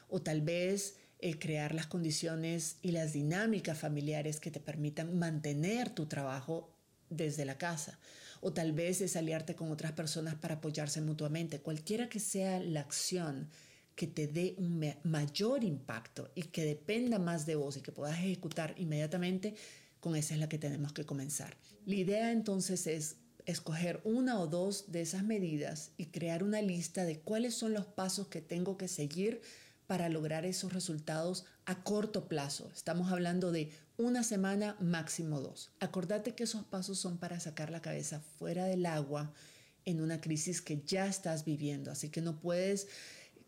O 0.09 0.21
tal 0.21 0.41
vez 0.41 0.95
eh, 1.19 1.39
crear 1.39 1.73
las 1.73 1.87
condiciones 1.87 2.77
y 2.81 2.91
las 2.91 3.13
dinámicas 3.13 3.77
familiares 3.77 4.39
que 4.39 4.51
te 4.51 4.59
permitan 4.59 5.17
mantener 5.17 5.89
tu 5.89 6.05
trabajo 6.05 6.69
desde 7.09 7.45
la 7.45 7.57
casa. 7.57 7.99
O 8.41 8.51
tal 8.51 8.73
vez 8.73 9.01
es 9.01 9.15
aliarte 9.15 9.55
con 9.55 9.71
otras 9.71 9.93
personas 9.93 10.35
para 10.35 10.55
apoyarse 10.55 10.99
mutuamente. 10.99 11.59
Cualquiera 11.59 12.09
que 12.09 12.19
sea 12.19 12.59
la 12.59 12.81
acción 12.81 13.49
que 13.95 14.07
te 14.07 14.27
dé 14.27 14.55
un 14.57 14.83
mayor 15.03 15.63
impacto 15.63 16.31
y 16.35 16.43
que 16.43 16.65
dependa 16.65 17.19
más 17.19 17.45
de 17.45 17.55
vos 17.55 17.77
y 17.77 17.81
que 17.81 17.91
puedas 17.91 18.17
ejecutar 18.17 18.73
inmediatamente, 18.77 19.55
con 19.99 20.15
esa 20.15 20.33
es 20.33 20.39
la 20.39 20.49
que 20.49 20.57
tenemos 20.57 20.93
que 20.93 21.05
comenzar. 21.05 21.55
La 21.85 21.95
idea 21.95 22.31
entonces 22.31 22.87
es 22.87 23.17
escoger 23.45 24.01
una 24.03 24.39
o 24.39 24.47
dos 24.47 24.91
de 24.91 25.01
esas 25.01 25.23
medidas 25.23 25.91
y 25.97 26.07
crear 26.07 26.43
una 26.43 26.61
lista 26.61 27.05
de 27.05 27.19
cuáles 27.19 27.55
son 27.55 27.73
los 27.73 27.85
pasos 27.85 28.27
que 28.27 28.41
tengo 28.41 28.77
que 28.77 28.87
seguir 28.87 29.41
para 29.87 30.09
lograr 30.09 30.45
esos 30.45 30.73
resultados 30.73 31.45
a 31.65 31.83
corto 31.83 32.27
plazo. 32.27 32.71
Estamos 32.73 33.11
hablando 33.11 33.51
de 33.51 33.71
una 33.97 34.23
semana, 34.23 34.75
máximo 34.79 35.41
dos. 35.41 35.71
Acordate 35.79 36.35
que 36.35 36.45
esos 36.45 36.63
pasos 36.63 36.97
son 36.99 37.17
para 37.17 37.39
sacar 37.39 37.69
la 37.69 37.81
cabeza 37.81 38.21
fuera 38.39 38.65
del 38.65 38.85
agua 38.85 39.33
en 39.85 40.01
una 40.01 40.21
crisis 40.21 40.61
que 40.61 40.81
ya 40.85 41.05
estás 41.07 41.43
viviendo, 41.43 41.91
así 41.91 42.09
que 42.09 42.21
no 42.21 42.39
puedes 42.39 42.87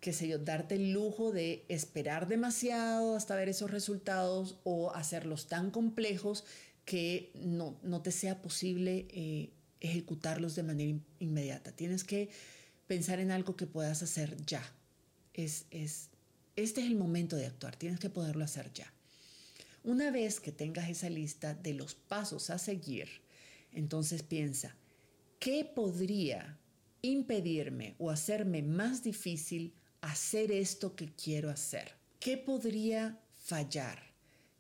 qué 0.06 0.14
sé 0.14 0.28
yo, 0.28 0.38
darte 0.38 0.76
el 0.76 0.92
lujo 0.94 1.32
de 1.32 1.66
esperar 1.68 2.28
demasiado 2.28 3.16
hasta 3.16 3.36
ver 3.36 3.50
esos 3.50 3.72
resultados 3.72 4.60
o 4.64 4.92
hacerlos 4.94 5.48
tan 5.48 5.72
complejos 5.72 6.44
que 6.86 7.32
no, 7.34 7.76
te 8.04 8.12
sea 8.12 8.40
posible 8.40 9.08
eh, 9.10 9.50
ejecutarlos 9.80 10.54
de 10.54 10.62
manera 10.62 11.00
inmediata. 11.18 11.72
Tienes 11.72 12.04
que 12.04 12.30
pensar 12.86 13.20
en 13.20 13.32
algo 13.32 13.56
que 13.56 13.66
puedas 13.66 14.04
hacer 14.04 14.38
ya. 14.46 14.62
Es, 15.34 15.66
es, 15.72 16.10
este 16.56 16.82
es 16.82 16.88
el 16.88 16.98
momento 16.98 17.36
de 17.36 17.48
actuar, 17.48 17.76
tienes 17.76 18.00
que 18.00 18.12
poderlo 18.12 18.44
hacer 18.44 18.72
ya. 18.74 18.94
Una 19.84 20.12
vez 20.12 20.40
que 20.40 20.52
tengas 20.52 20.88
esa 20.88 21.10
lista 21.10 21.56
de 21.56 21.74
los 21.74 21.96
pasos 21.96 22.52
a 22.52 22.60
seguir, 22.60 23.10
entonces 23.72 24.22
piensa, 24.22 24.76
¿qué 25.40 25.66
podría 25.66 26.60
impedirme 27.02 27.96
o 27.98 28.12
hacerme 28.12 28.62
más 28.62 29.02
difícil 29.02 29.74
hacer 30.06 30.52
esto 30.52 30.96
que 30.96 31.12
quiero 31.14 31.50
hacer? 31.50 31.94
¿Qué 32.20 32.38
podría 32.38 33.20
fallar? 33.44 34.02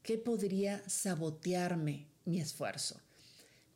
¿Qué 0.01 0.17
podría 0.17 0.87
sabotearme 0.87 2.07
mi 2.25 2.39
esfuerzo? 2.39 2.99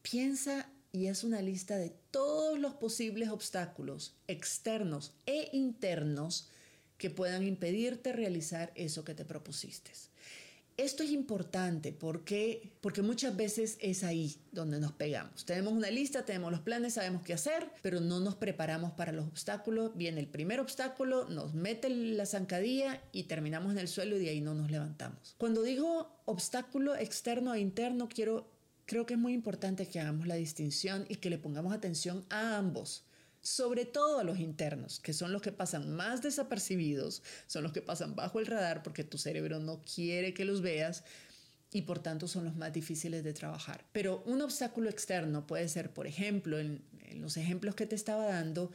Piensa 0.01 0.69
y 0.91 1.07
es 1.07 1.23
una 1.23 1.41
lista 1.41 1.77
de 1.77 1.91
todos 2.11 2.59
los 2.59 2.73
posibles 2.75 3.29
obstáculos 3.29 4.15
externos 4.27 5.13
e 5.25 5.49
internos 5.53 6.49
que 6.97 7.09
puedan 7.09 7.43
impedirte 7.43 8.13
realizar 8.13 8.71
eso 8.75 9.03
que 9.03 9.13
te 9.13 9.25
propusiste. 9.25 9.91
Esto 10.79 11.03
es 11.03 11.11
importante 11.11 11.91
porque, 11.91 12.71
porque 12.79 13.01
muchas 13.01 13.35
veces 13.35 13.77
es 13.81 14.05
ahí 14.05 14.37
donde 14.53 14.79
nos 14.79 14.93
pegamos. 14.93 15.43
Tenemos 15.43 15.73
una 15.73 15.91
lista, 15.91 16.23
tenemos 16.23 16.53
los 16.53 16.61
planes, 16.61 16.93
sabemos 16.93 17.21
qué 17.23 17.33
hacer, 17.33 17.69
pero 17.81 17.99
no 17.99 18.21
nos 18.21 18.35
preparamos 18.35 18.93
para 18.93 19.11
los 19.11 19.27
obstáculos. 19.27 19.91
Viene 19.97 20.21
el 20.21 20.27
primer 20.27 20.61
obstáculo, 20.61 21.27
nos 21.27 21.53
mete 21.53 21.89
la 21.89 22.25
zancadilla 22.25 23.03
y 23.11 23.23
terminamos 23.23 23.73
en 23.73 23.79
el 23.79 23.89
suelo 23.89 24.15
y 24.15 24.19
de 24.23 24.29
ahí 24.29 24.39
no 24.39 24.53
nos 24.53 24.71
levantamos. 24.71 25.35
Cuando 25.37 25.63
digo 25.63 26.21
obstáculo 26.23 26.95
externo 26.95 27.53
e 27.53 27.59
interno, 27.59 28.07
quiero, 28.07 28.49
creo 28.85 29.05
que 29.05 29.15
es 29.15 29.19
muy 29.19 29.33
importante 29.33 29.85
que 29.85 29.99
hagamos 29.99 30.27
la 30.27 30.35
distinción 30.35 31.05
y 31.09 31.15
que 31.15 31.29
le 31.29 31.39
pongamos 31.39 31.73
atención 31.73 32.23
a 32.29 32.55
ambos 32.55 33.03
sobre 33.41 33.85
todo 33.85 34.19
a 34.19 34.23
los 34.23 34.39
internos, 34.39 34.99
que 34.99 35.13
son 35.13 35.31
los 35.31 35.41
que 35.41 35.51
pasan 35.51 35.95
más 35.95 36.21
desapercibidos, 36.21 37.23
son 37.47 37.63
los 37.63 37.71
que 37.71 37.81
pasan 37.81 38.15
bajo 38.15 38.39
el 38.39 38.45
radar 38.45 38.83
porque 38.83 39.03
tu 39.03 39.17
cerebro 39.17 39.59
no 39.59 39.81
quiere 39.81 40.33
que 40.33 40.45
los 40.45 40.61
veas 40.61 41.03
y 41.71 41.83
por 41.83 41.99
tanto 41.99 42.27
son 42.27 42.45
los 42.45 42.55
más 42.55 42.73
difíciles 42.73 43.23
de 43.23 43.33
trabajar. 43.33 43.85
Pero 43.91 44.23
un 44.25 44.41
obstáculo 44.41 44.89
externo 44.89 45.45
puede 45.47 45.69
ser, 45.69 45.91
por 45.91 46.07
ejemplo, 46.07 46.59
en, 46.59 46.81
los 47.15 47.37
ejemplos 47.37 47.75
que 47.75 47.85
te 47.85 47.95
estaba 47.95 48.25
dando, 48.25 48.71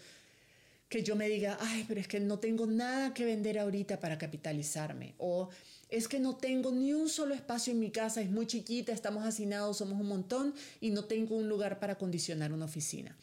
que 0.89 1.03
yo 1.03 1.17
me 1.17 1.29
diga, 1.29 1.57
ay, 1.61 1.85
pero 1.87 2.01
es 2.01 2.09
que 2.09 2.21
no 2.21 2.39
tengo 2.39 2.67
nada 2.67 3.15
que 3.15 3.25
vender 3.25 3.59
ahorita 3.59 4.01
para 4.01 4.19
capitalizarme. 4.19 5.15
O 5.19 5.51
es 5.89 6.09
que 6.09 6.21
no 6.21 6.37
tengo 6.37 6.73
ni 6.73 6.93
un 6.93 7.09
solo 7.09 7.35
espacio 7.35 7.73
en 7.73 7.81
mi 7.81 7.91
casa, 7.91 8.21
es 8.21 8.31
muy 8.31 8.47
chiquita, 8.47 8.93
estamos 8.93 9.25
hacinados, 9.25 9.79
somos 9.79 10.01
un 10.01 10.09
montón 10.09 10.55
y 10.81 10.91
no 10.91 11.05
tengo 11.05 11.37
un 11.37 11.49
lugar 11.49 11.79
para 11.81 11.95
acondicionar 11.95 12.53
una 12.53 12.65
oficina 12.65 13.17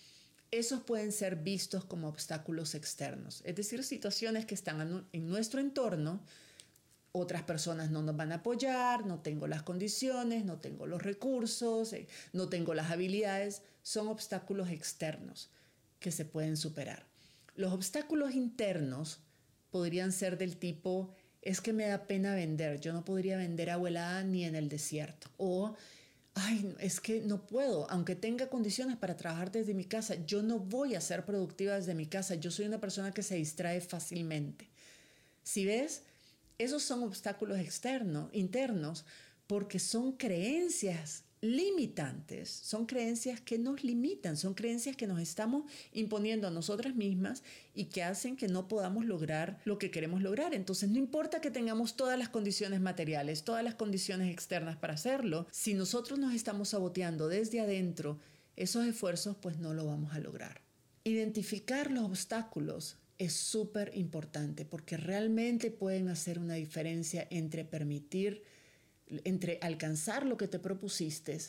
esos 0.51 0.81
pueden 0.81 1.11
ser 1.11 1.37
vistos 1.37 1.85
como 1.85 2.09
obstáculos 2.09 2.75
externos, 2.75 3.41
es 3.45 3.55
decir, 3.55 3.83
situaciones 3.83 4.45
que 4.45 4.55
están 4.55 5.07
en 5.11 5.29
nuestro 5.29 5.61
entorno, 5.61 6.21
otras 7.13 7.43
personas 7.43 7.89
no 7.89 8.01
nos 8.01 8.15
van 8.15 8.31
a 8.31 8.35
apoyar, 8.35 9.05
no 9.05 9.19
tengo 9.19 9.47
las 9.47 9.63
condiciones, 9.63 10.45
no 10.45 10.59
tengo 10.59 10.87
los 10.87 11.01
recursos, 11.01 11.91
eh, 11.93 12.07
no 12.31 12.47
tengo 12.47 12.73
las 12.73 12.91
habilidades, 12.91 13.63
son 13.81 14.07
obstáculos 14.07 14.69
externos 14.69 15.49
que 15.99 16.11
se 16.11 16.25
pueden 16.25 16.55
superar. 16.55 17.05
Los 17.55 17.73
obstáculos 17.73 18.33
internos 18.33 19.19
podrían 19.71 20.11
ser 20.11 20.37
del 20.37 20.57
tipo, 20.57 21.13
es 21.41 21.59
que 21.59 21.73
me 21.73 21.87
da 21.87 22.07
pena 22.07 22.33
vender, 22.33 22.79
yo 22.79 22.93
no 22.93 23.03
podría 23.03 23.37
vender 23.37 23.69
abuelada 23.69 24.23
ni 24.23 24.45
en 24.45 24.55
el 24.55 24.69
desierto, 24.69 25.29
o 25.37 25.75
ay, 26.33 26.75
es 26.79 26.99
que 26.99 27.21
no 27.21 27.45
puedo, 27.45 27.89
aunque 27.89 28.15
tenga 28.15 28.49
condiciones 28.49 28.97
para 28.97 29.17
trabajar 29.17 29.51
desde 29.51 29.73
mi 29.73 29.85
casa, 29.85 30.15
yo 30.25 30.41
no 30.41 30.59
voy 30.59 30.95
a 30.95 31.01
ser 31.01 31.25
productiva 31.25 31.75
desde 31.75 31.93
mi 31.93 32.05
casa, 32.05 32.35
yo 32.35 32.51
soy 32.51 32.65
una 32.65 32.79
persona 32.79 33.13
que 33.13 33.23
se 33.23 33.35
distrae 33.35 33.81
fácilmente. 33.81 34.69
Si 35.43 35.65
ves, 35.65 36.03
esos 36.57 36.83
son 36.83 37.03
obstáculos 37.03 37.59
externos, 37.59 38.29
internos, 38.33 39.05
porque 39.47 39.79
son 39.79 40.13
creencias 40.13 41.23
limitantes, 41.41 42.49
son 42.49 42.85
creencias 42.85 43.41
que 43.41 43.57
nos 43.57 43.83
limitan, 43.83 44.37
son 44.37 44.53
creencias 44.53 44.95
que 44.95 45.07
nos 45.07 45.19
estamos 45.19 45.63
imponiendo 45.91 46.47
a 46.47 46.51
nosotras 46.51 46.95
mismas 46.95 47.41
y 47.73 47.85
que 47.85 48.03
hacen 48.03 48.37
que 48.37 48.47
no 48.47 48.67
podamos 48.67 49.05
lograr 49.05 49.59
lo 49.65 49.79
que 49.79 49.89
queremos 49.89 50.21
lograr. 50.21 50.53
Entonces 50.53 50.89
no 50.89 50.99
importa 50.99 51.41
que 51.41 51.49
tengamos 51.49 51.95
todas 51.95 52.17
las 52.17 52.29
condiciones 52.29 52.79
materiales, 52.79 53.43
todas 53.43 53.63
las 53.63 53.73
condiciones 53.73 54.31
externas 54.31 54.77
para 54.77 54.93
hacerlo, 54.93 55.47
si 55.51 55.73
nosotros 55.73 56.19
nos 56.19 56.35
estamos 56.35 56.69
saboteando 56.69 57.27
desde 57.27 57.59
adentro 57.59 58.19
esos 58.55 58.85
esfuerzos, 58.85 59.35
pues 59.41 59.57
no 59.57 59.73
lo 59.73 59.85
vamos 59.87 60.13
a 60.13 60.19
lograr. 60.19 60.61
Identificar 61.03 61.89
los 61.89 62.03
obstáculos 62.03 62.97
es 63.17 63.33
súper 63.33 63.91
importante 63.95 64.65
porque 64.65 64.97
realmente 64.97 65.71
pueden 65.71 66.09
hacer 66.09 66.37
una 66.37 66.55
diferencia 66.55 67.27
entre 67.31 67.65
permitir, 67.65 68.43
entre 69.23 69.59
alcanzar 69.61 70.25
lo 70.25 70.37
que 70.37 70.47
te 70.47 70.59
propusiste 70.59 71.39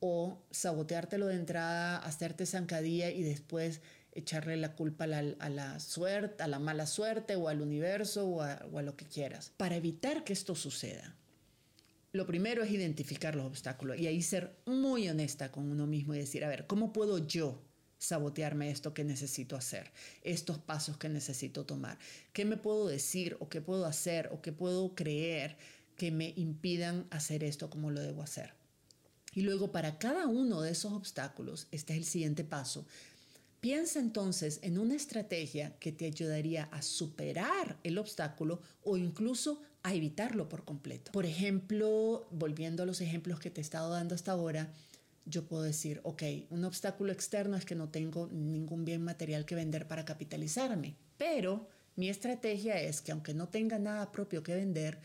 o 0.00 0.42
saboteártelo 0.50 1.26
de 1.26 1.36
entrada, 1.36 1.98
hacerte 1.98 2.46
zancadilla 2.46 3.10
y 3.10 3.22
después 3.22 3.80
echarle 4.12 4.56
la 4.56 4.76
culpa 4.76 5.04
a 5.04 5.48
la, 5.48 5.80
suerte, 5.80 6.42
a 6.42 6.46
la 6.46 6.58
mala 6.58 6.86
suerte 6.86 7.36
o 7.36 7.48
al 7.48 7.60
universo 7.60 8.26
o 8.26 8.42
a, 8.42 8.64
o 8.70 8.78
a 8.78 8.82
lo 8.82 8.96
que 8.96 9.06
quieras. 9.06 9.52
Para 9.56 9.76
evitar 9.76 10.24
que 10.24 10.32
esto 10.32 10.54
suceda, 10.54 11.16
lo 12.12 12.26
primero 12.26 12.62
es 12.62 12.70
identificar 12.70 13.34
los 13.34 13.46
obstáculos 13.46 13.98
y 13.98 14.06
ahí 14.06 14.22
ser 14.22 14.56
muy 14.66 15.08
honesta 15.08 15.50
con 15.50 15.70
uno 15.70 15.86
mismo 15.86 16.14
y 16.14 16.18
decir, 16.18 16.44
a 16.44 16.48
ver, 16.48 16.66
¿cómo 16.66 16.92
puedo 16.92 17.18
yo 17.18 17.60
sabotearme 18.04 18.70
esto 18.70 18.94
que 18.94 19.04
necesito 19.04 19.56
hacer, 19.56 19.90
estos 20.22 20.58
pasos 20.58 20.96
que 20.96 21.08
necesito 21.08 21.64
tomar. 21.64 21.98
¿Qué 22.32 22.44
me 22.44 22.56
puedo 22.56 22.86
decir 22.86 23.36
o 23.40 23.48
qué 23.48 23.60
puedo 23.60 23.86
hacer 23.86 24.28
o 24.32 24.40
qué 24.42 24.52
puedo 24.52 24.94
creer 24.94 25.56
que 25.96 26.10
me 26.10 26.32
impidan 26.36 27.06
hacer 27.10 27.44
esto 27.44 27.70
como 27.70 27.90
lo 27.90 28.00
debo 28.00 28.22
hacer? 28.22 28.54
Y 29.34 29.42
luego 29.42 29.72
para 29.72 29.98
cada 29.98 30.26
uno 30.26 30.60
de 30.60 30.70
esos 30.70 30.92
obstáculos, 30.92 31.66
este 31.72 31.92
es 31.92 31.98
el 31.98 32.04
siguiente 32.04 32.44
paso, 32.44 32.86
piensa 33.60 33.98
entonces 33.98 34.60
en 34.62 34.78
una 34.78 34.94
estrategia 34.94 35.76
que 35.80 35.90
te 35.90 36.06
ayudaría 36.06 36.64
a 36.64 36.82
superar 36.82 37.78
el 37.82 37.98
obstáculo 37.98 38.60
o 38.82 38.96
incluso 38.96 39.62
a 39.82 39.94
evitarlo 39.94 40.48
por 40.48 40.64
completo. 40.64 41.12
Por 41.12 41.26
ejemplo, 41.26 42.26
volviendo 42.30 42.82
a 42.82 42.86
los 42.86 43.00
ejemplos 43.00 43.40
que 43.40 43.50
te 43.50 43.60
he 43.60 43.62
estado 43.62 43.90
dando 43.90 44.14
hasta 44.14 44.32
ahora, 44.32 44.72
yo 45.26 45.46
puedo 45.46 45.62
decir, 45.62 46.00
ok, 46.04 46.22
un 46.50 46.64
obstáculo 46.64 47.12
externo 47.12 47.56
es 47.56 47.64
que 47.64 47.74
no 47.74 47.88
tengo 47.88 48.28
ningún 48.28 48.84
bien 48.84 49.02
material 49.02 49.46
que 49.46 49.54
vender 49.54 49.88
para 49.88 50.04
capitalizarme, 50.04 50.96
pero 51.16 51.68
mi 51.96 52.08
estrategia 52.08 52.80
es 52.80 53.00
que 53.00 53.12
aunque 53.12 53.34
no 53.34 53.48
tenga 53.48 53.78
nada 53.78 54.12
propio 54.12 54.42
que 54.42 54.54
vender, 54.54 55.00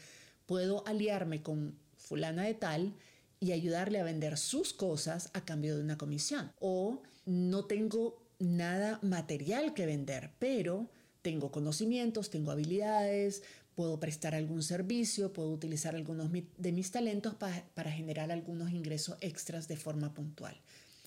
puedo 0.49 0.83
aliarme 0.87 1.43
con 1.43 1.77
fulana 1.95 2.41
de 2.41 2.55
tal 2.55 2.95
y 3.39 3.51
ayudarle 3.51 3.99
a 3.99 4.03
vender 4.03 4.35
sus 4.35 4.73
cosas 4.73 5.29
a 5.33 5.45
cambio 5.45 5.77
de 5.77 5.83
una 5.83 5.99
comisión. 5.99 6.51
O 6.59 7.03
no 7.27 7.65
tengo 7.65 8.25
nada 8.39 8.97
material 9.03 9.75
que 9.75 9.85
vender, 9.85 10.31
pero 10.39 10.89
tengo 11.21 11.51
conocimientos, 11.51 12.31
tengo 12.31 12.49
habilidades, 12.49 13.43
puedo 13.75 13.99
prestar 13.99 14.33
algún 14.33 14.63
servicio, 14.63 15.33
puedo 15.33 15.51
utilizar 15.51 15.95
algunos 15.95 16.31
de 16.31 16.71
mis 16.71 16.89
talentos 16.89 17.35
para 17.35 17.91
generar 17.91 18.31
algunos 18.31 18.71
ingresos 18.71 19.19
extras 19.21 19.67
de 19.67 19.77
forma 19.77 20.15
puntual. 20.15 20.59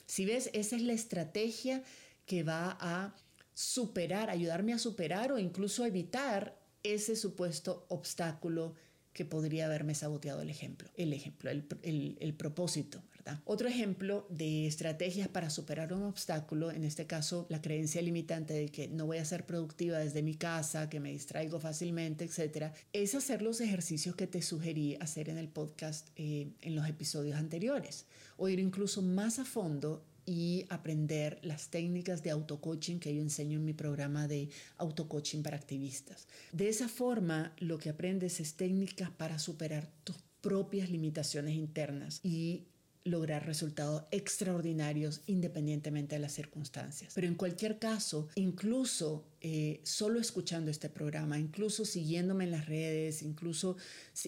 Si 0.06 0.25
ves, 0.25 0.50
esa 0.52 0.76
es 0.76 0.82
la 0.82 0.92
estrategia 0.92 1.82
que 2.26 2.44
va 2.44 2.78
a 2.80 3.12
superar, 3.54 4.30
ayudarme 4.30 4.72
a 4.72 4.78
superar 4.78 5.32
o 5.32 5.38
incluso 5.40 5.84
evitar 5.84 6.56
ese 6.84 7.16
supuesto 7.16 7.87
obstáculo 7.88 8.76
que 9.12 9.25
podría 9.25 9.66
haberme 9.66 9.95
saboteado 9.95 10.42
el 10.42 10.50
ejemplo, 10.50 10.88
el 10.97 11.12
ejemplo, 11.12 11.50
el, 11.50 12.35
propósito, 12.37 13.02
¿verdad? 13.12 13.40
Otro 13.45 13.69
ejemplo 13.69 14.26
de 14.31 14.66
estrategias 14.66 15.28
para 15.28 15.50
superar 15.50 15.92
un 15.92 16.02
obstáculo, 16.04 16.71
en 16.71 16.85
este 16.85 17.07
caso 17.07 17.47
la 17.50 17.61
creencia 17.61 18.00
limitante 18.00 18.54
de 18.54 18.69
que 18.71 18.88
no 18.88 19.07
voy 19.07 19.19
a 19.19 19.25
ser 19.25 19.45
productiva 19.45 19.99
desde 19.99 20.23
mi 20.23 20.35
casa, 20.35 20.88
que 20.88 21.00
me 21.00 21.12
distraigo 21.12 21.61
fácilmente, 21.61 22.25
etcétera, 22.25 22.73
es 22.92 23.14
hacer 23.14 23.42
los 23.42 23.61
ejercicios 23.61 24.16
que 24.16 24.26
te 24.26 24.40
sugerí 24.40 24.97
hacer 25.00 25.28
en 25.28 25.38
el 25.38 25.49
podcast 25.49 26.09
eh, 26.16 26.49
en 26.62 26.75
los 26.75 26.88
episodios 26.88 27.37
anteriores, 27.37 28.07
o 28.37 28.49
ir 28.49 28.59
incluso 28.59 29.02
más 29.02 29.38
a 29.38 29.45
fondo 29.45 30.04
y 30.26 30.67
aprender 30.69 31.38
las 31.43 31.69
técnicas 31.69 32.23
de 32.23 32.31
auto-coaching 32.31 32.99
que 32.99 33.14
yo 33.14 33.23
enseño 33.23 33.59
en 33.59 33.64
mi 33.64 33.73
programa 33.73 34.29
de 34.29 34.49
auto-coaching 34.79 35.43
para 35.43 35.57
activistas. 35.57 36.29
De 36.52 36.69
esa 36.69 36.88
forma, 36.88 37.55
lo 37.59 37.79
que 37.79 37.91
aprendes 37.91 38.41
es 38.41 38.55
técnicas 38.55 39.11
para 39.11 39.38
superar 39.38 39.91
tus 40.05 40.17
propias 40.41 40.91
limitaciones 40.91 41.55
internas 41.55 42.21
y 42.23 42.67
lograr 43.04 43.47
resultados 43.47 44.04
extraordinarios 44.11 45.23
independientemente 45.26 46.14
de 46.14 46.21
las 46.21 46.32
circunstancias. 46.32 47.12
Pero 47.15 47.26
en 47.26 47.34
cualquier 47.34 47.78
caso, 47.78 48.28
incluso 48.34 49.25
eh, 49.41 49.80
solo 49.82 50.21
escuchando 50.21 50.71
este 50.71 50.88
programa, 50.88 51.38
incluso 51.38 51.84
siguiéndome 51.84 52.45
en 52.45 52.52
las 52.52 52.67
redes, 52.67 53.23
incluso, 53.23 53.76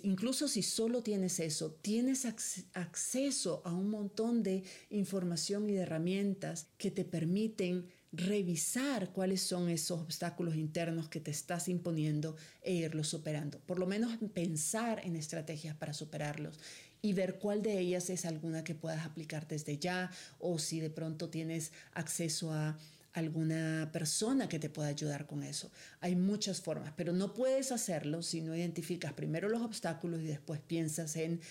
incluso 0.02 0.48
si 0.48 0.62
solo 0.62 1.02
tienes 1.02 1.38
eso, 1.38 1.72
tienes 1.82 2.24
acceso 2.24 3.62
a 3.64 3.72
un 3.72 3.90
montón 3.90 4.42
de 4.42 4.64
información 4.90 5.70
y 5.70 5.74
de 5.74 5.82
herramientas 5.82 6.68
que 6.76 6.90
te 6.90 7.04
permiten 7.04 7.87
revisar 8.16 9.12
cuáles 9.12 9.42
son 9.42 9.68
esos 9.68 10.00
obstáculos 10.00 10.54
internos 10.54 11.08
que 11.08 11.20
te 11.20 11.32
estás 11.32 11.68
imponiendo 11.68 12.37
e 12.62 12.74
irlos 12.74 13.08
superando. 13.08 13.58
Por 13.60 13.78
lo 13.78 13.87
menos 13.87 14.16
pensar 14.32 15.00
en 15.04 15.16
estrategias 15.16 15.76
para 15.76 15.92
superarlos 15.92 16.58
y 17.04 17.12
ver 17.12 17.34
cuál 17.34 17.60
de 17.60 17.78
ellas 17.78 18.08
es 18.08 18.24
alguna 18.24 18.64
que 18.64 18.74
puedas 18.74 19.04
aplicar 19.04 19.46
desde 19.46 19.76
ya 19.76 20.10
o 20.38 20.58
si 20.58 20.80
de 20.80 20.88
pronto 20.88 21.28
tienes 21.28 21.70
acceso 21.92 22.50
a 22.50 22.78
alguna 23.12 23.90
persona 23.92 24.48
que 24.48 24.58
te 24.58 24.70
pueda 24.70 24.88
ayudar 24.88 25.26
con 25.26 25.42
eso. 25.42 25.70
Hay 26.00 26.16
muchas 26.16 26.62
formas, 26.62 26.94
pero 26.96 27.12
no 27.12 27.34
puedes 27.34 27.72
hacerlo 27.72 28.22
si 28.22 28.40
no 28.40 28.56
identificas 28.56 29.12
primero 29.12 29.50
los 29.50 29.60
obstáculos 29.60 30.22
y 30.22 30.28
después 30.28 30.60
piensas 30.60 31.16
en 31.16 31.42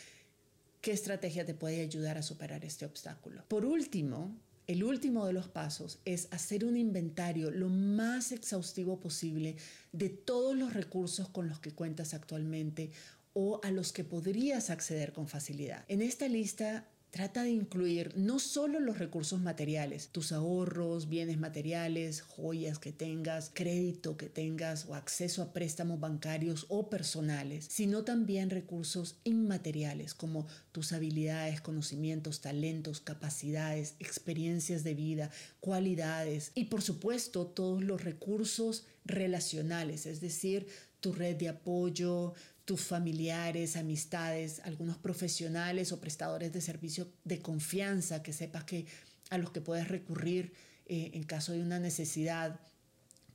qué 0.82 0.92
estrategia 0.92 1.46
te 1.46 1.54
puede 1.54 1.82
ayudar 1.82 2.18
a 2.18 2.24
superar 2.24 2.66
este 2.66 2.88
obstáculo. 2.88 3.44
Por 3.48 3.64
último, 3.64 4.36
el 4.66 4.84
último 4.84 5.28
de 5.28 5.34
los 5.34 5.50
pasos 5.50 6.00
es 6.04 6.30
hacer 6.32 6.66
un 6.66 6.78
inventario 6.78 7.52
lo 7.52 7.70
más 7.70 8.32
exhaustivo 8.32 9.00
posible 9.00 9.58
de 9.92 10.10
todos 10.10 10.58
los 10.58 10.74
recursos 10.74 11.30
con 11.30 11.48
los 11.48 11.60
que 11.60 11.74
cuentas 11.74 12.16
actualmente 12.16 12.90
o 13.34 13.60
a 13.64 13.72
los 13.72 13.92
que 13.92 14.04
podrías 14.04 14.70
acceder 14.70 15.14
con 15.14 15.28
facilidad. 15.28 15.86
En 15.88 16.02
esta 16.02 16.28
lista 16.28 16.88
Trata 17.14 17.44
de 17.44 17.52
incluir 17.52 18.12
no 18.16 18.40
solo 18.40 18.80
los 18.80 18.98
recursos 18.98 19.40
materiales, 19.40 20.08
tus 20.08 20.32
ahorros, 20.32 21.10
bienes 21.10 21.38
materiales, 21.38 22.24
joyas 22.24 22.80
que 22.80 22.92
tengas, 22.92 23.52
crédito 23.54 24.18
que 24.18 24.30
tengas 24.30 24.88
o 24.88 24.96
acceso 24.96 25.44
a 25.44 25.54
préstamos 25.54 26.00
bancarios 26.00 26.66
o 26.70 26.90
personales, 26.90 27.68
sino 27.70 28.04
también 28.04 28.50
recursos 28.50 29.18
inmateriales 29.26 30.16
como 30.16 30.48
tus 30.72 30.92
habilidades, 30.92 31.62
conocimientos, 31.62 32.42
talentos, 32.42 33.00
capacidades, 33.00 33.94
experiencias 34.00 34.84
de 34.84 34.96
vida, 34.96 35.30
cualidades 35.60 36.52
y 36.56 36.64
por 36.64 36.82
supuesto 36.82 37.46
todos 37.46 37.84
los 37.84 38.04
recursos 38.04 38.88
relacionales, 39.06 40.08
es 40.08 40.20
decir, 40.20 40.66
tu 41.00 41.12
red 41.12 41.36
de 41.36 41.50
apoyo, 41.50 42.34
tus 42.66 42.82
familiares, 42.82 43.76
amistades, 43.76 44.62
algunos 44.64 44.98
profesionales 44.98 45.92
o 45.92 46.00
prestadores 46.00 46.54
de 46.54 46.62
servicio 46.62 47.08
de 47.24 47.40
confianza 47.40 48.24
que 48.24 48.34
sepas 48.34 48.64
que 48.64 48.86
a 49.30 49.38
los 49.38 49.52
que 49.52 49.62
puedes 49.62 49.88
recurrir 49.88 50.54
eh, 50.86 51.12
en 51.14 51.24
caso 51.24 51.54
de 51.54 51.62
una 51.62 51.80
necesidad, 51.80 52.60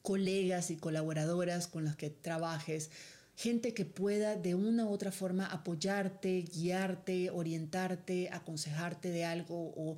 colegas 0.02 0.70
y 0.70 0.76
colaboradoras 0.76 1.66
con 1.66 1.84
los 1.84 1.96
que 1.96 2.10
trabajes, 2.10 2.90
gente 3.36 3.74
que 3.74 3.84
pueda 3.84 4.36
de 4.36 4.54
una 4.54 4.86
u 4.86 4.90
otra 4.90 5.12
forma 5.12 5.46
apoyarte, 5.46 6.42
guiarte, 6.42 7.30
orientarte, 7.30 8.30
aconsejarte 8.32 9.10
de 9.10 9.24
algo 9.24 9.72
o 9.76 9.96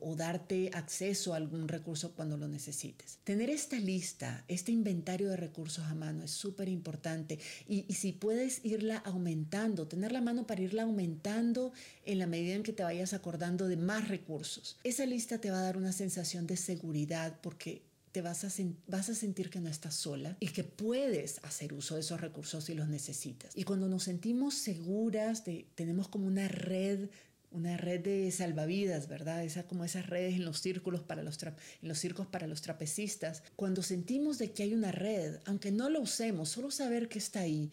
o 0.00 0.16
darte 0.16 0.70
acceso 0.72 1.32
a 1.32 1.36
algún 1.36 1.68
recurso 1.68 2.12
cuando 2.12 2.36
lo 2.36 2.48
necesites. 2.48 3.18
Tener 3.24 3.50
esta 3.50 3.78
lista, 3.78 4.44
este 4.48 4.72
inventario 4.72 5.30
de 5.30 5.36
recursos 5.36 5.84
a 5.84 5.94
mano 5.94 6.24
es 6.24 6.30
súper 6.30 6.68
importante 6.68 7.38
y, 7.68 7.84
y, 7.88 7.94
si 7.94 8.12
puedes 8.12 8.64
irla 8.64 8.98
aumentando, 8.98 9.86
tener 9.86 10.12
la 10.12 10.20
mano 10.20 10.46
para 10.46 10.62
irla 10.62 10.82
aumentando 10.82 11.72
en 12.04 12.18
la 12.18 12.26
medida 12.26 12.54
en 12.54 12.62
que 12.62 12.72
te 12.72 12.82
vayas 12.82 13.12
acordando 13.12 13.68
de 13.68 13.76
más 13.76 14.08
recursos. 14.08 14.78
Esa 14.84 15.06
lista 15.06 15.40
te 15.40 15.50
va 15.50 15.58
a 15.58 15.62
dar 15.62 15.76
una 15.76 15.92
sensación 15.92 16.46
de 16.46 16.56
seguridad 16.56 17.38
porque 17.40 17.82
te 18.16 18.22
vas 18.22 18.44
a, 18.44 18.48
vas 18.86 19.10
a 19.10 19.14
sentir 19.14 19.50
que 19.50 19.60
no 19.60 19.68
estás 19.68 19.94
sola 19.94 20.38
y 20.40 20.48
que 20.48 20.64
puedes 20.64 21.38
hacer 21.44 21.74
uso 21.74 21.96
de 21.96 22.00
esos 22.00 22.18
recursos 22.18 22.64
si 22.64 22.72
los 22.72 22.88
necesitas. 22.88 23.54
Y 23.54 23.64
cuando 23.64 23.88
nos 23.88 24.04
sentimos 24.04 24.54
seguras, 24.54 25.44
de, 25.44 25.66
tenemos 25.74 26.08
como 26.08 26.26
una 26.26 26.48
red 26.48 27.10
una 27.50 27.76
red 27.76 28.00
de 28.00 28.30
salvavidas, 28.30 29.08
¿verdad? 29.08 29.44
Esa, 29.44 29.66
como 29.66 29.84
esas 29.84 30.06
redes 30.06 30.34
en 30.34 30.44
los 30.44 30.60
círculos 30.60 31.00
para 31.02 31.22
los 31.22 31.42
en 31.42 31.88
los 31.88 31.98
circos 31.98 32.26
para 32.26 32.46
los 32.46 32.62
trapecistas. 32.62 33.42
Cuando 33.56 33.82
sentimos 33.82 34.38
de 34.38 34.52
que 34.52 34.64
hay 34.64 34.74
una 34.74 34.92
red, 34.92 35.38
aunque 35.44 35.70
no 35.70 35.88
lo 35.88 36.00
usemos, 36.00 36.48
solo 36.48 36.70
saber 36.70 37.08
que 37.08 37.18
está 37.18 37.40
ahí, 37.40 37.70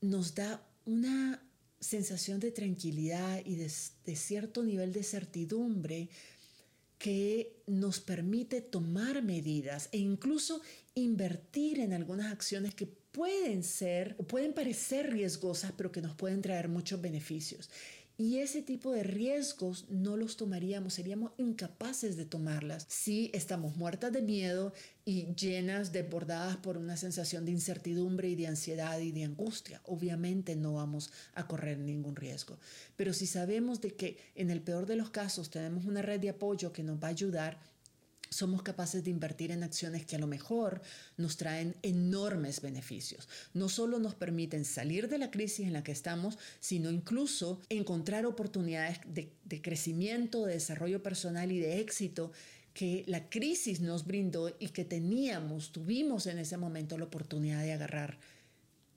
nos 0.00 0.34
da 0.34 0.62
una 0.86 1.42
sensación 1.80 2.40
de 2.40 2.50
tranquilidad 2.50 3.40
y 3.44 3.56
de, 3.56 3.70
de 4.04 4.16
cierto 4.16 4.62
nivel 4.62 4.92
de 4.92 5.02
certidumbre 5.02 6.08
que 6.98 7.62
nos 7.66 8.00
permite 8.00 8.60
tomar 8.60 9.22
medidas 9.22 9.88
e 9.92 9.98
incluso 9.98 10.60
invertir 10.94 11.78
en 11.78 11.92
algunas 11.92 12.32
acciones 12.32 12.74
que 12.74 12.86
pueden 12.86 13.62
ser 13.62 14.16
o 14.18 14.24
pueden 14.24 14.52
parecer 14.52 15.12
riesgosas, 15.12 15.72
pero 15.76 15.92
que 15.92 16.02
nos 16.02 16.14
pueden 16.16 16.42
traer 16.42 16.68
muchos 16.68 17.00
beneficios. 17.00 17.70
Y 18.20 18.38
ese 18.38 18.62
tipo 18.62 18.90
de 18.90 19.04
riesgos 19.04 19.84
no 19.90 20.16
los 20.16 20.36
tomaríamos, 20.36 20.94
seríamos 20.94 21.30
incapaces 21.38 22.16
de 22.16 22.24
tomarlas 22.24 22.84
si 22.88 23.30
estamos 23.32 23.76
muertas 23.76 24.12
de 24.12 24.22
miedo 24.22 24.72
y 25.04 25.32
llenas, 25.36 25.92
desbordadas 25.92 26.56
por 26.56 26.78
una 26.78 26.96
sensación 26.96 27.44
de 27.44 27.52
incertidumbre 27.52 28.28
y 28.28 28.34
de 28.34 28.48
ansiedad 28.48 28.98
y 28.98 29.12
de 29.12 29.22
angustia. 29.22 29.80
Obviamente 29.84 30.56
no 30.56 30.74
vamos 30.74 31.12
a 31.34 31.46
correr 31.46 31.78
ningún 31.78 32.16
riesgo. 32.16 32.58
Pero 32.96 33.12
si 33.12 33.28
sabemos 33.28 33.80
de 33.80 33.94
que 33.94 34.18
en 34.34 34.50
el 34.50 34.62
peor 34.62 34.86
de 34.86 34.96
los 34.96 35.10
casos 35.10 35.48
tenemos 35.48 35.84
una 35.84 36.02
red 36.02 36.18
de 36.18 36.30
apoyo 36.30 36.72
que 36.72 36.82
nos 36.82 37.00
va 37.00 37.06
a 37.06 37.10
ayudar, 37.12 37.60
somos 38.30 38.62
capaces 38.62 39.04
de 39.04 39.10
invertir 39.10 39.50
en 39.50 39.62
acciones 39.62 40.04
que 40.04 40.16
a 40.16 40.18
lo 40.18 40.26
mejor 40.26 40.82
nos 41.16 41.36
traen 41.36 41.76
enormes 41.82 42.60
beneficios. 42.60 43.28
No 43.54 43.68
solo 43.68 43.98
nos 43.98 44.14
permiten 44.14 44.64
salir 44.64 45.08
de 45.08 45.18
la 45.18 45.30
crisis 45.30 45.66
en 45.66 45.72
la 45.72 45.82
que 45.82 45.92
estamos, 45.92 46.38
sino 46.60 46.90
incluso 46.90 47.60
encontrar 47.68 48.26
oportunidades 48.26 49.00
de, 49.06 49.32
de 49.44 49.62
crecimiento, 49.62 50.46
de 50.46 50.54
desarrollo 50.54 51.02
personal 51.02 51.52
y 51.52 51.58
de 51.58 51.80
éxito 51.80 52.32
que 52.74 53.02
la 53.06 53.28
crisis 53.28 53.80
nos 53.80 54.06
brindó 54.06 54.54
y 54.60 54.68
que 54.68 54.84
teníamos, 54.84 55.72
tuvimos 55.72 56.26
en 56.26 56.38
ese 56.38 56.56
momento 56.56 56.96
la 56.96 57.06
oportunidad 57.06 57.62
de 57.62 57.72
agarrar 57.72 58.18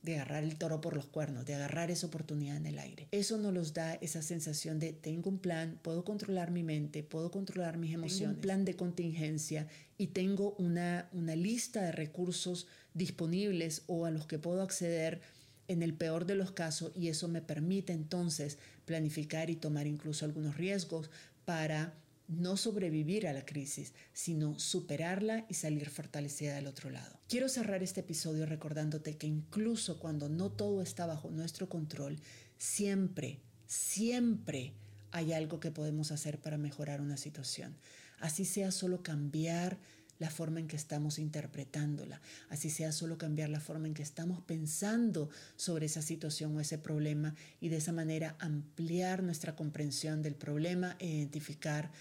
de 0.02 0.16
agarrar 0.16 0.44
el 0.44 0.56
toro 0.56 0.82
por 0.82 0.96
los 0.96 1.06
cuernos, 1.06 1.46
de 1.46 1.54
agarrar 1.54 1.92
esa 1.92 2.08
oportunidad 2.08 2.58
en 2.58 2.66
el 2.66 2.80
aire. 2.80 3.08
Eso 3.12 3.38
nos 3.38 3.74
da 3.74 3.94
esa 3.96 4.22
sensación 4.22 4.80
de 4.80 4.94
tengo 4.94 5.30
un 5.30 5.38
plan, 5.38 5.80
puedo 5.82 6.04
controlar 6.04 6.52
mi 6.52 6.64
mente, 6.64 7.04
puedo 7.04 7.30
controlar 7.30 7.78
mis 7.78 7.94
emociones, 7.94 8.36
un 8.36 8.42
plan 8.42 8.66
de 8.66 8.76
contingencia 8.76 9.68
y 9.98 10.08
tengo 10.08 10.56
una, 10.58 11.08
una 11.14 11.36
lista 11.36 11.84
de 11.84 11.92
recursos 11.92 12.68
disponibles 12.94 13.84
o 13.88 14.06
a 14.06 14.12
los 14.12 14.26
que 14.26 14.40
puedo 14.40 14.62
acceder 14.62 15.22
en 15.68 15.84
el 15.84 15.94
peor 15.94 16.26
de 16.26 16.36
los 16.36 16.52
casos 16.52 16.92
y 16.96 17.08
eso 17.08 17.28
me 17.28 17.42
permite 17.42 17.94
entonces 17.94 18.58
planificar 18.86 19.50
y 19.50 19.56
tomar 19.56 19.88
incluso 19.88 20.26
algunos 20.26 20.58
riesgos 20.58 21.10
para 21.46 21.94
no 22.32 22.58
sobrevivir 22.58 23.28
a 23.28 23.34
la 23.34 23.46
crisis, 23.46 23.94
sino 24.14 24.58
superarla 24.58 25.46
y 25.50 25.56
salir 25.56 25.90
fortalecida 25.90 26.56
del 26.56 26.68
otro 26.68 26.90
lado. 26.90 27.20
Quiero 27.28 27.50
cerrar 27.50 27.84
este 27.84 28.00
episodio 28.00 28.46
recordándote 28.46 29.18
que 29.18 29.28
incluso 29.28 30.00
cuando 30.00 30.30
no 30.30 30.52
todo 30.52 30.82
está 30.82 31.06
bajo 31.06 31.30
nuestro 31.30 31.68
control, 31.70 32.20
siempre, 32.58 33.40
siempre 33.68 34.74
hay 35.12 35.34
algo 35.34 35.60
que 35.60 35.72
podemos 35.72 36.12
hacer 36.12 36.40
para 36.40 36.58
mejorar 36.58 37.02
una 37.02 37.18
situación. 37.18 37.76
Así 38.20 38.46
sea 38.46 38.72
solo 38.72 39.04
cambiar 39.04 39.78
la 40.22 40.30
forma 40.30 40.60
en 40.60 40.68
que 40.68 40.76
estamos 40.76 41.18
interpretándola, 41.18 42.22
así 42.50 42.70
sea 42.70 42.92
solo 42.92 43.18
cambiar 43.18 43.50
la 43.50 43.60
forma 43.60 43.88
en 43.88 43.96
que 43.96 44.04
estamos 44.04 44.40
pensando 44.44 45.32
sobre 45.56 45.88
esa 45.88 46.04
situación 46.04 46.56
o 46.56 46.60
ese 46.60 46.78
problema 46.78 47.34
y 47.60 47.70
de 47.70 47.78
esa 47.78 47.92
manera 47.92 48.36
ampliar 48.38 49.24
nuestra 49.24 49.56
comprensión 49.56 50.22
del 50.22 50.36
problema 50.36 50.96
e 51.00 51.08
identificar 51.08 51.92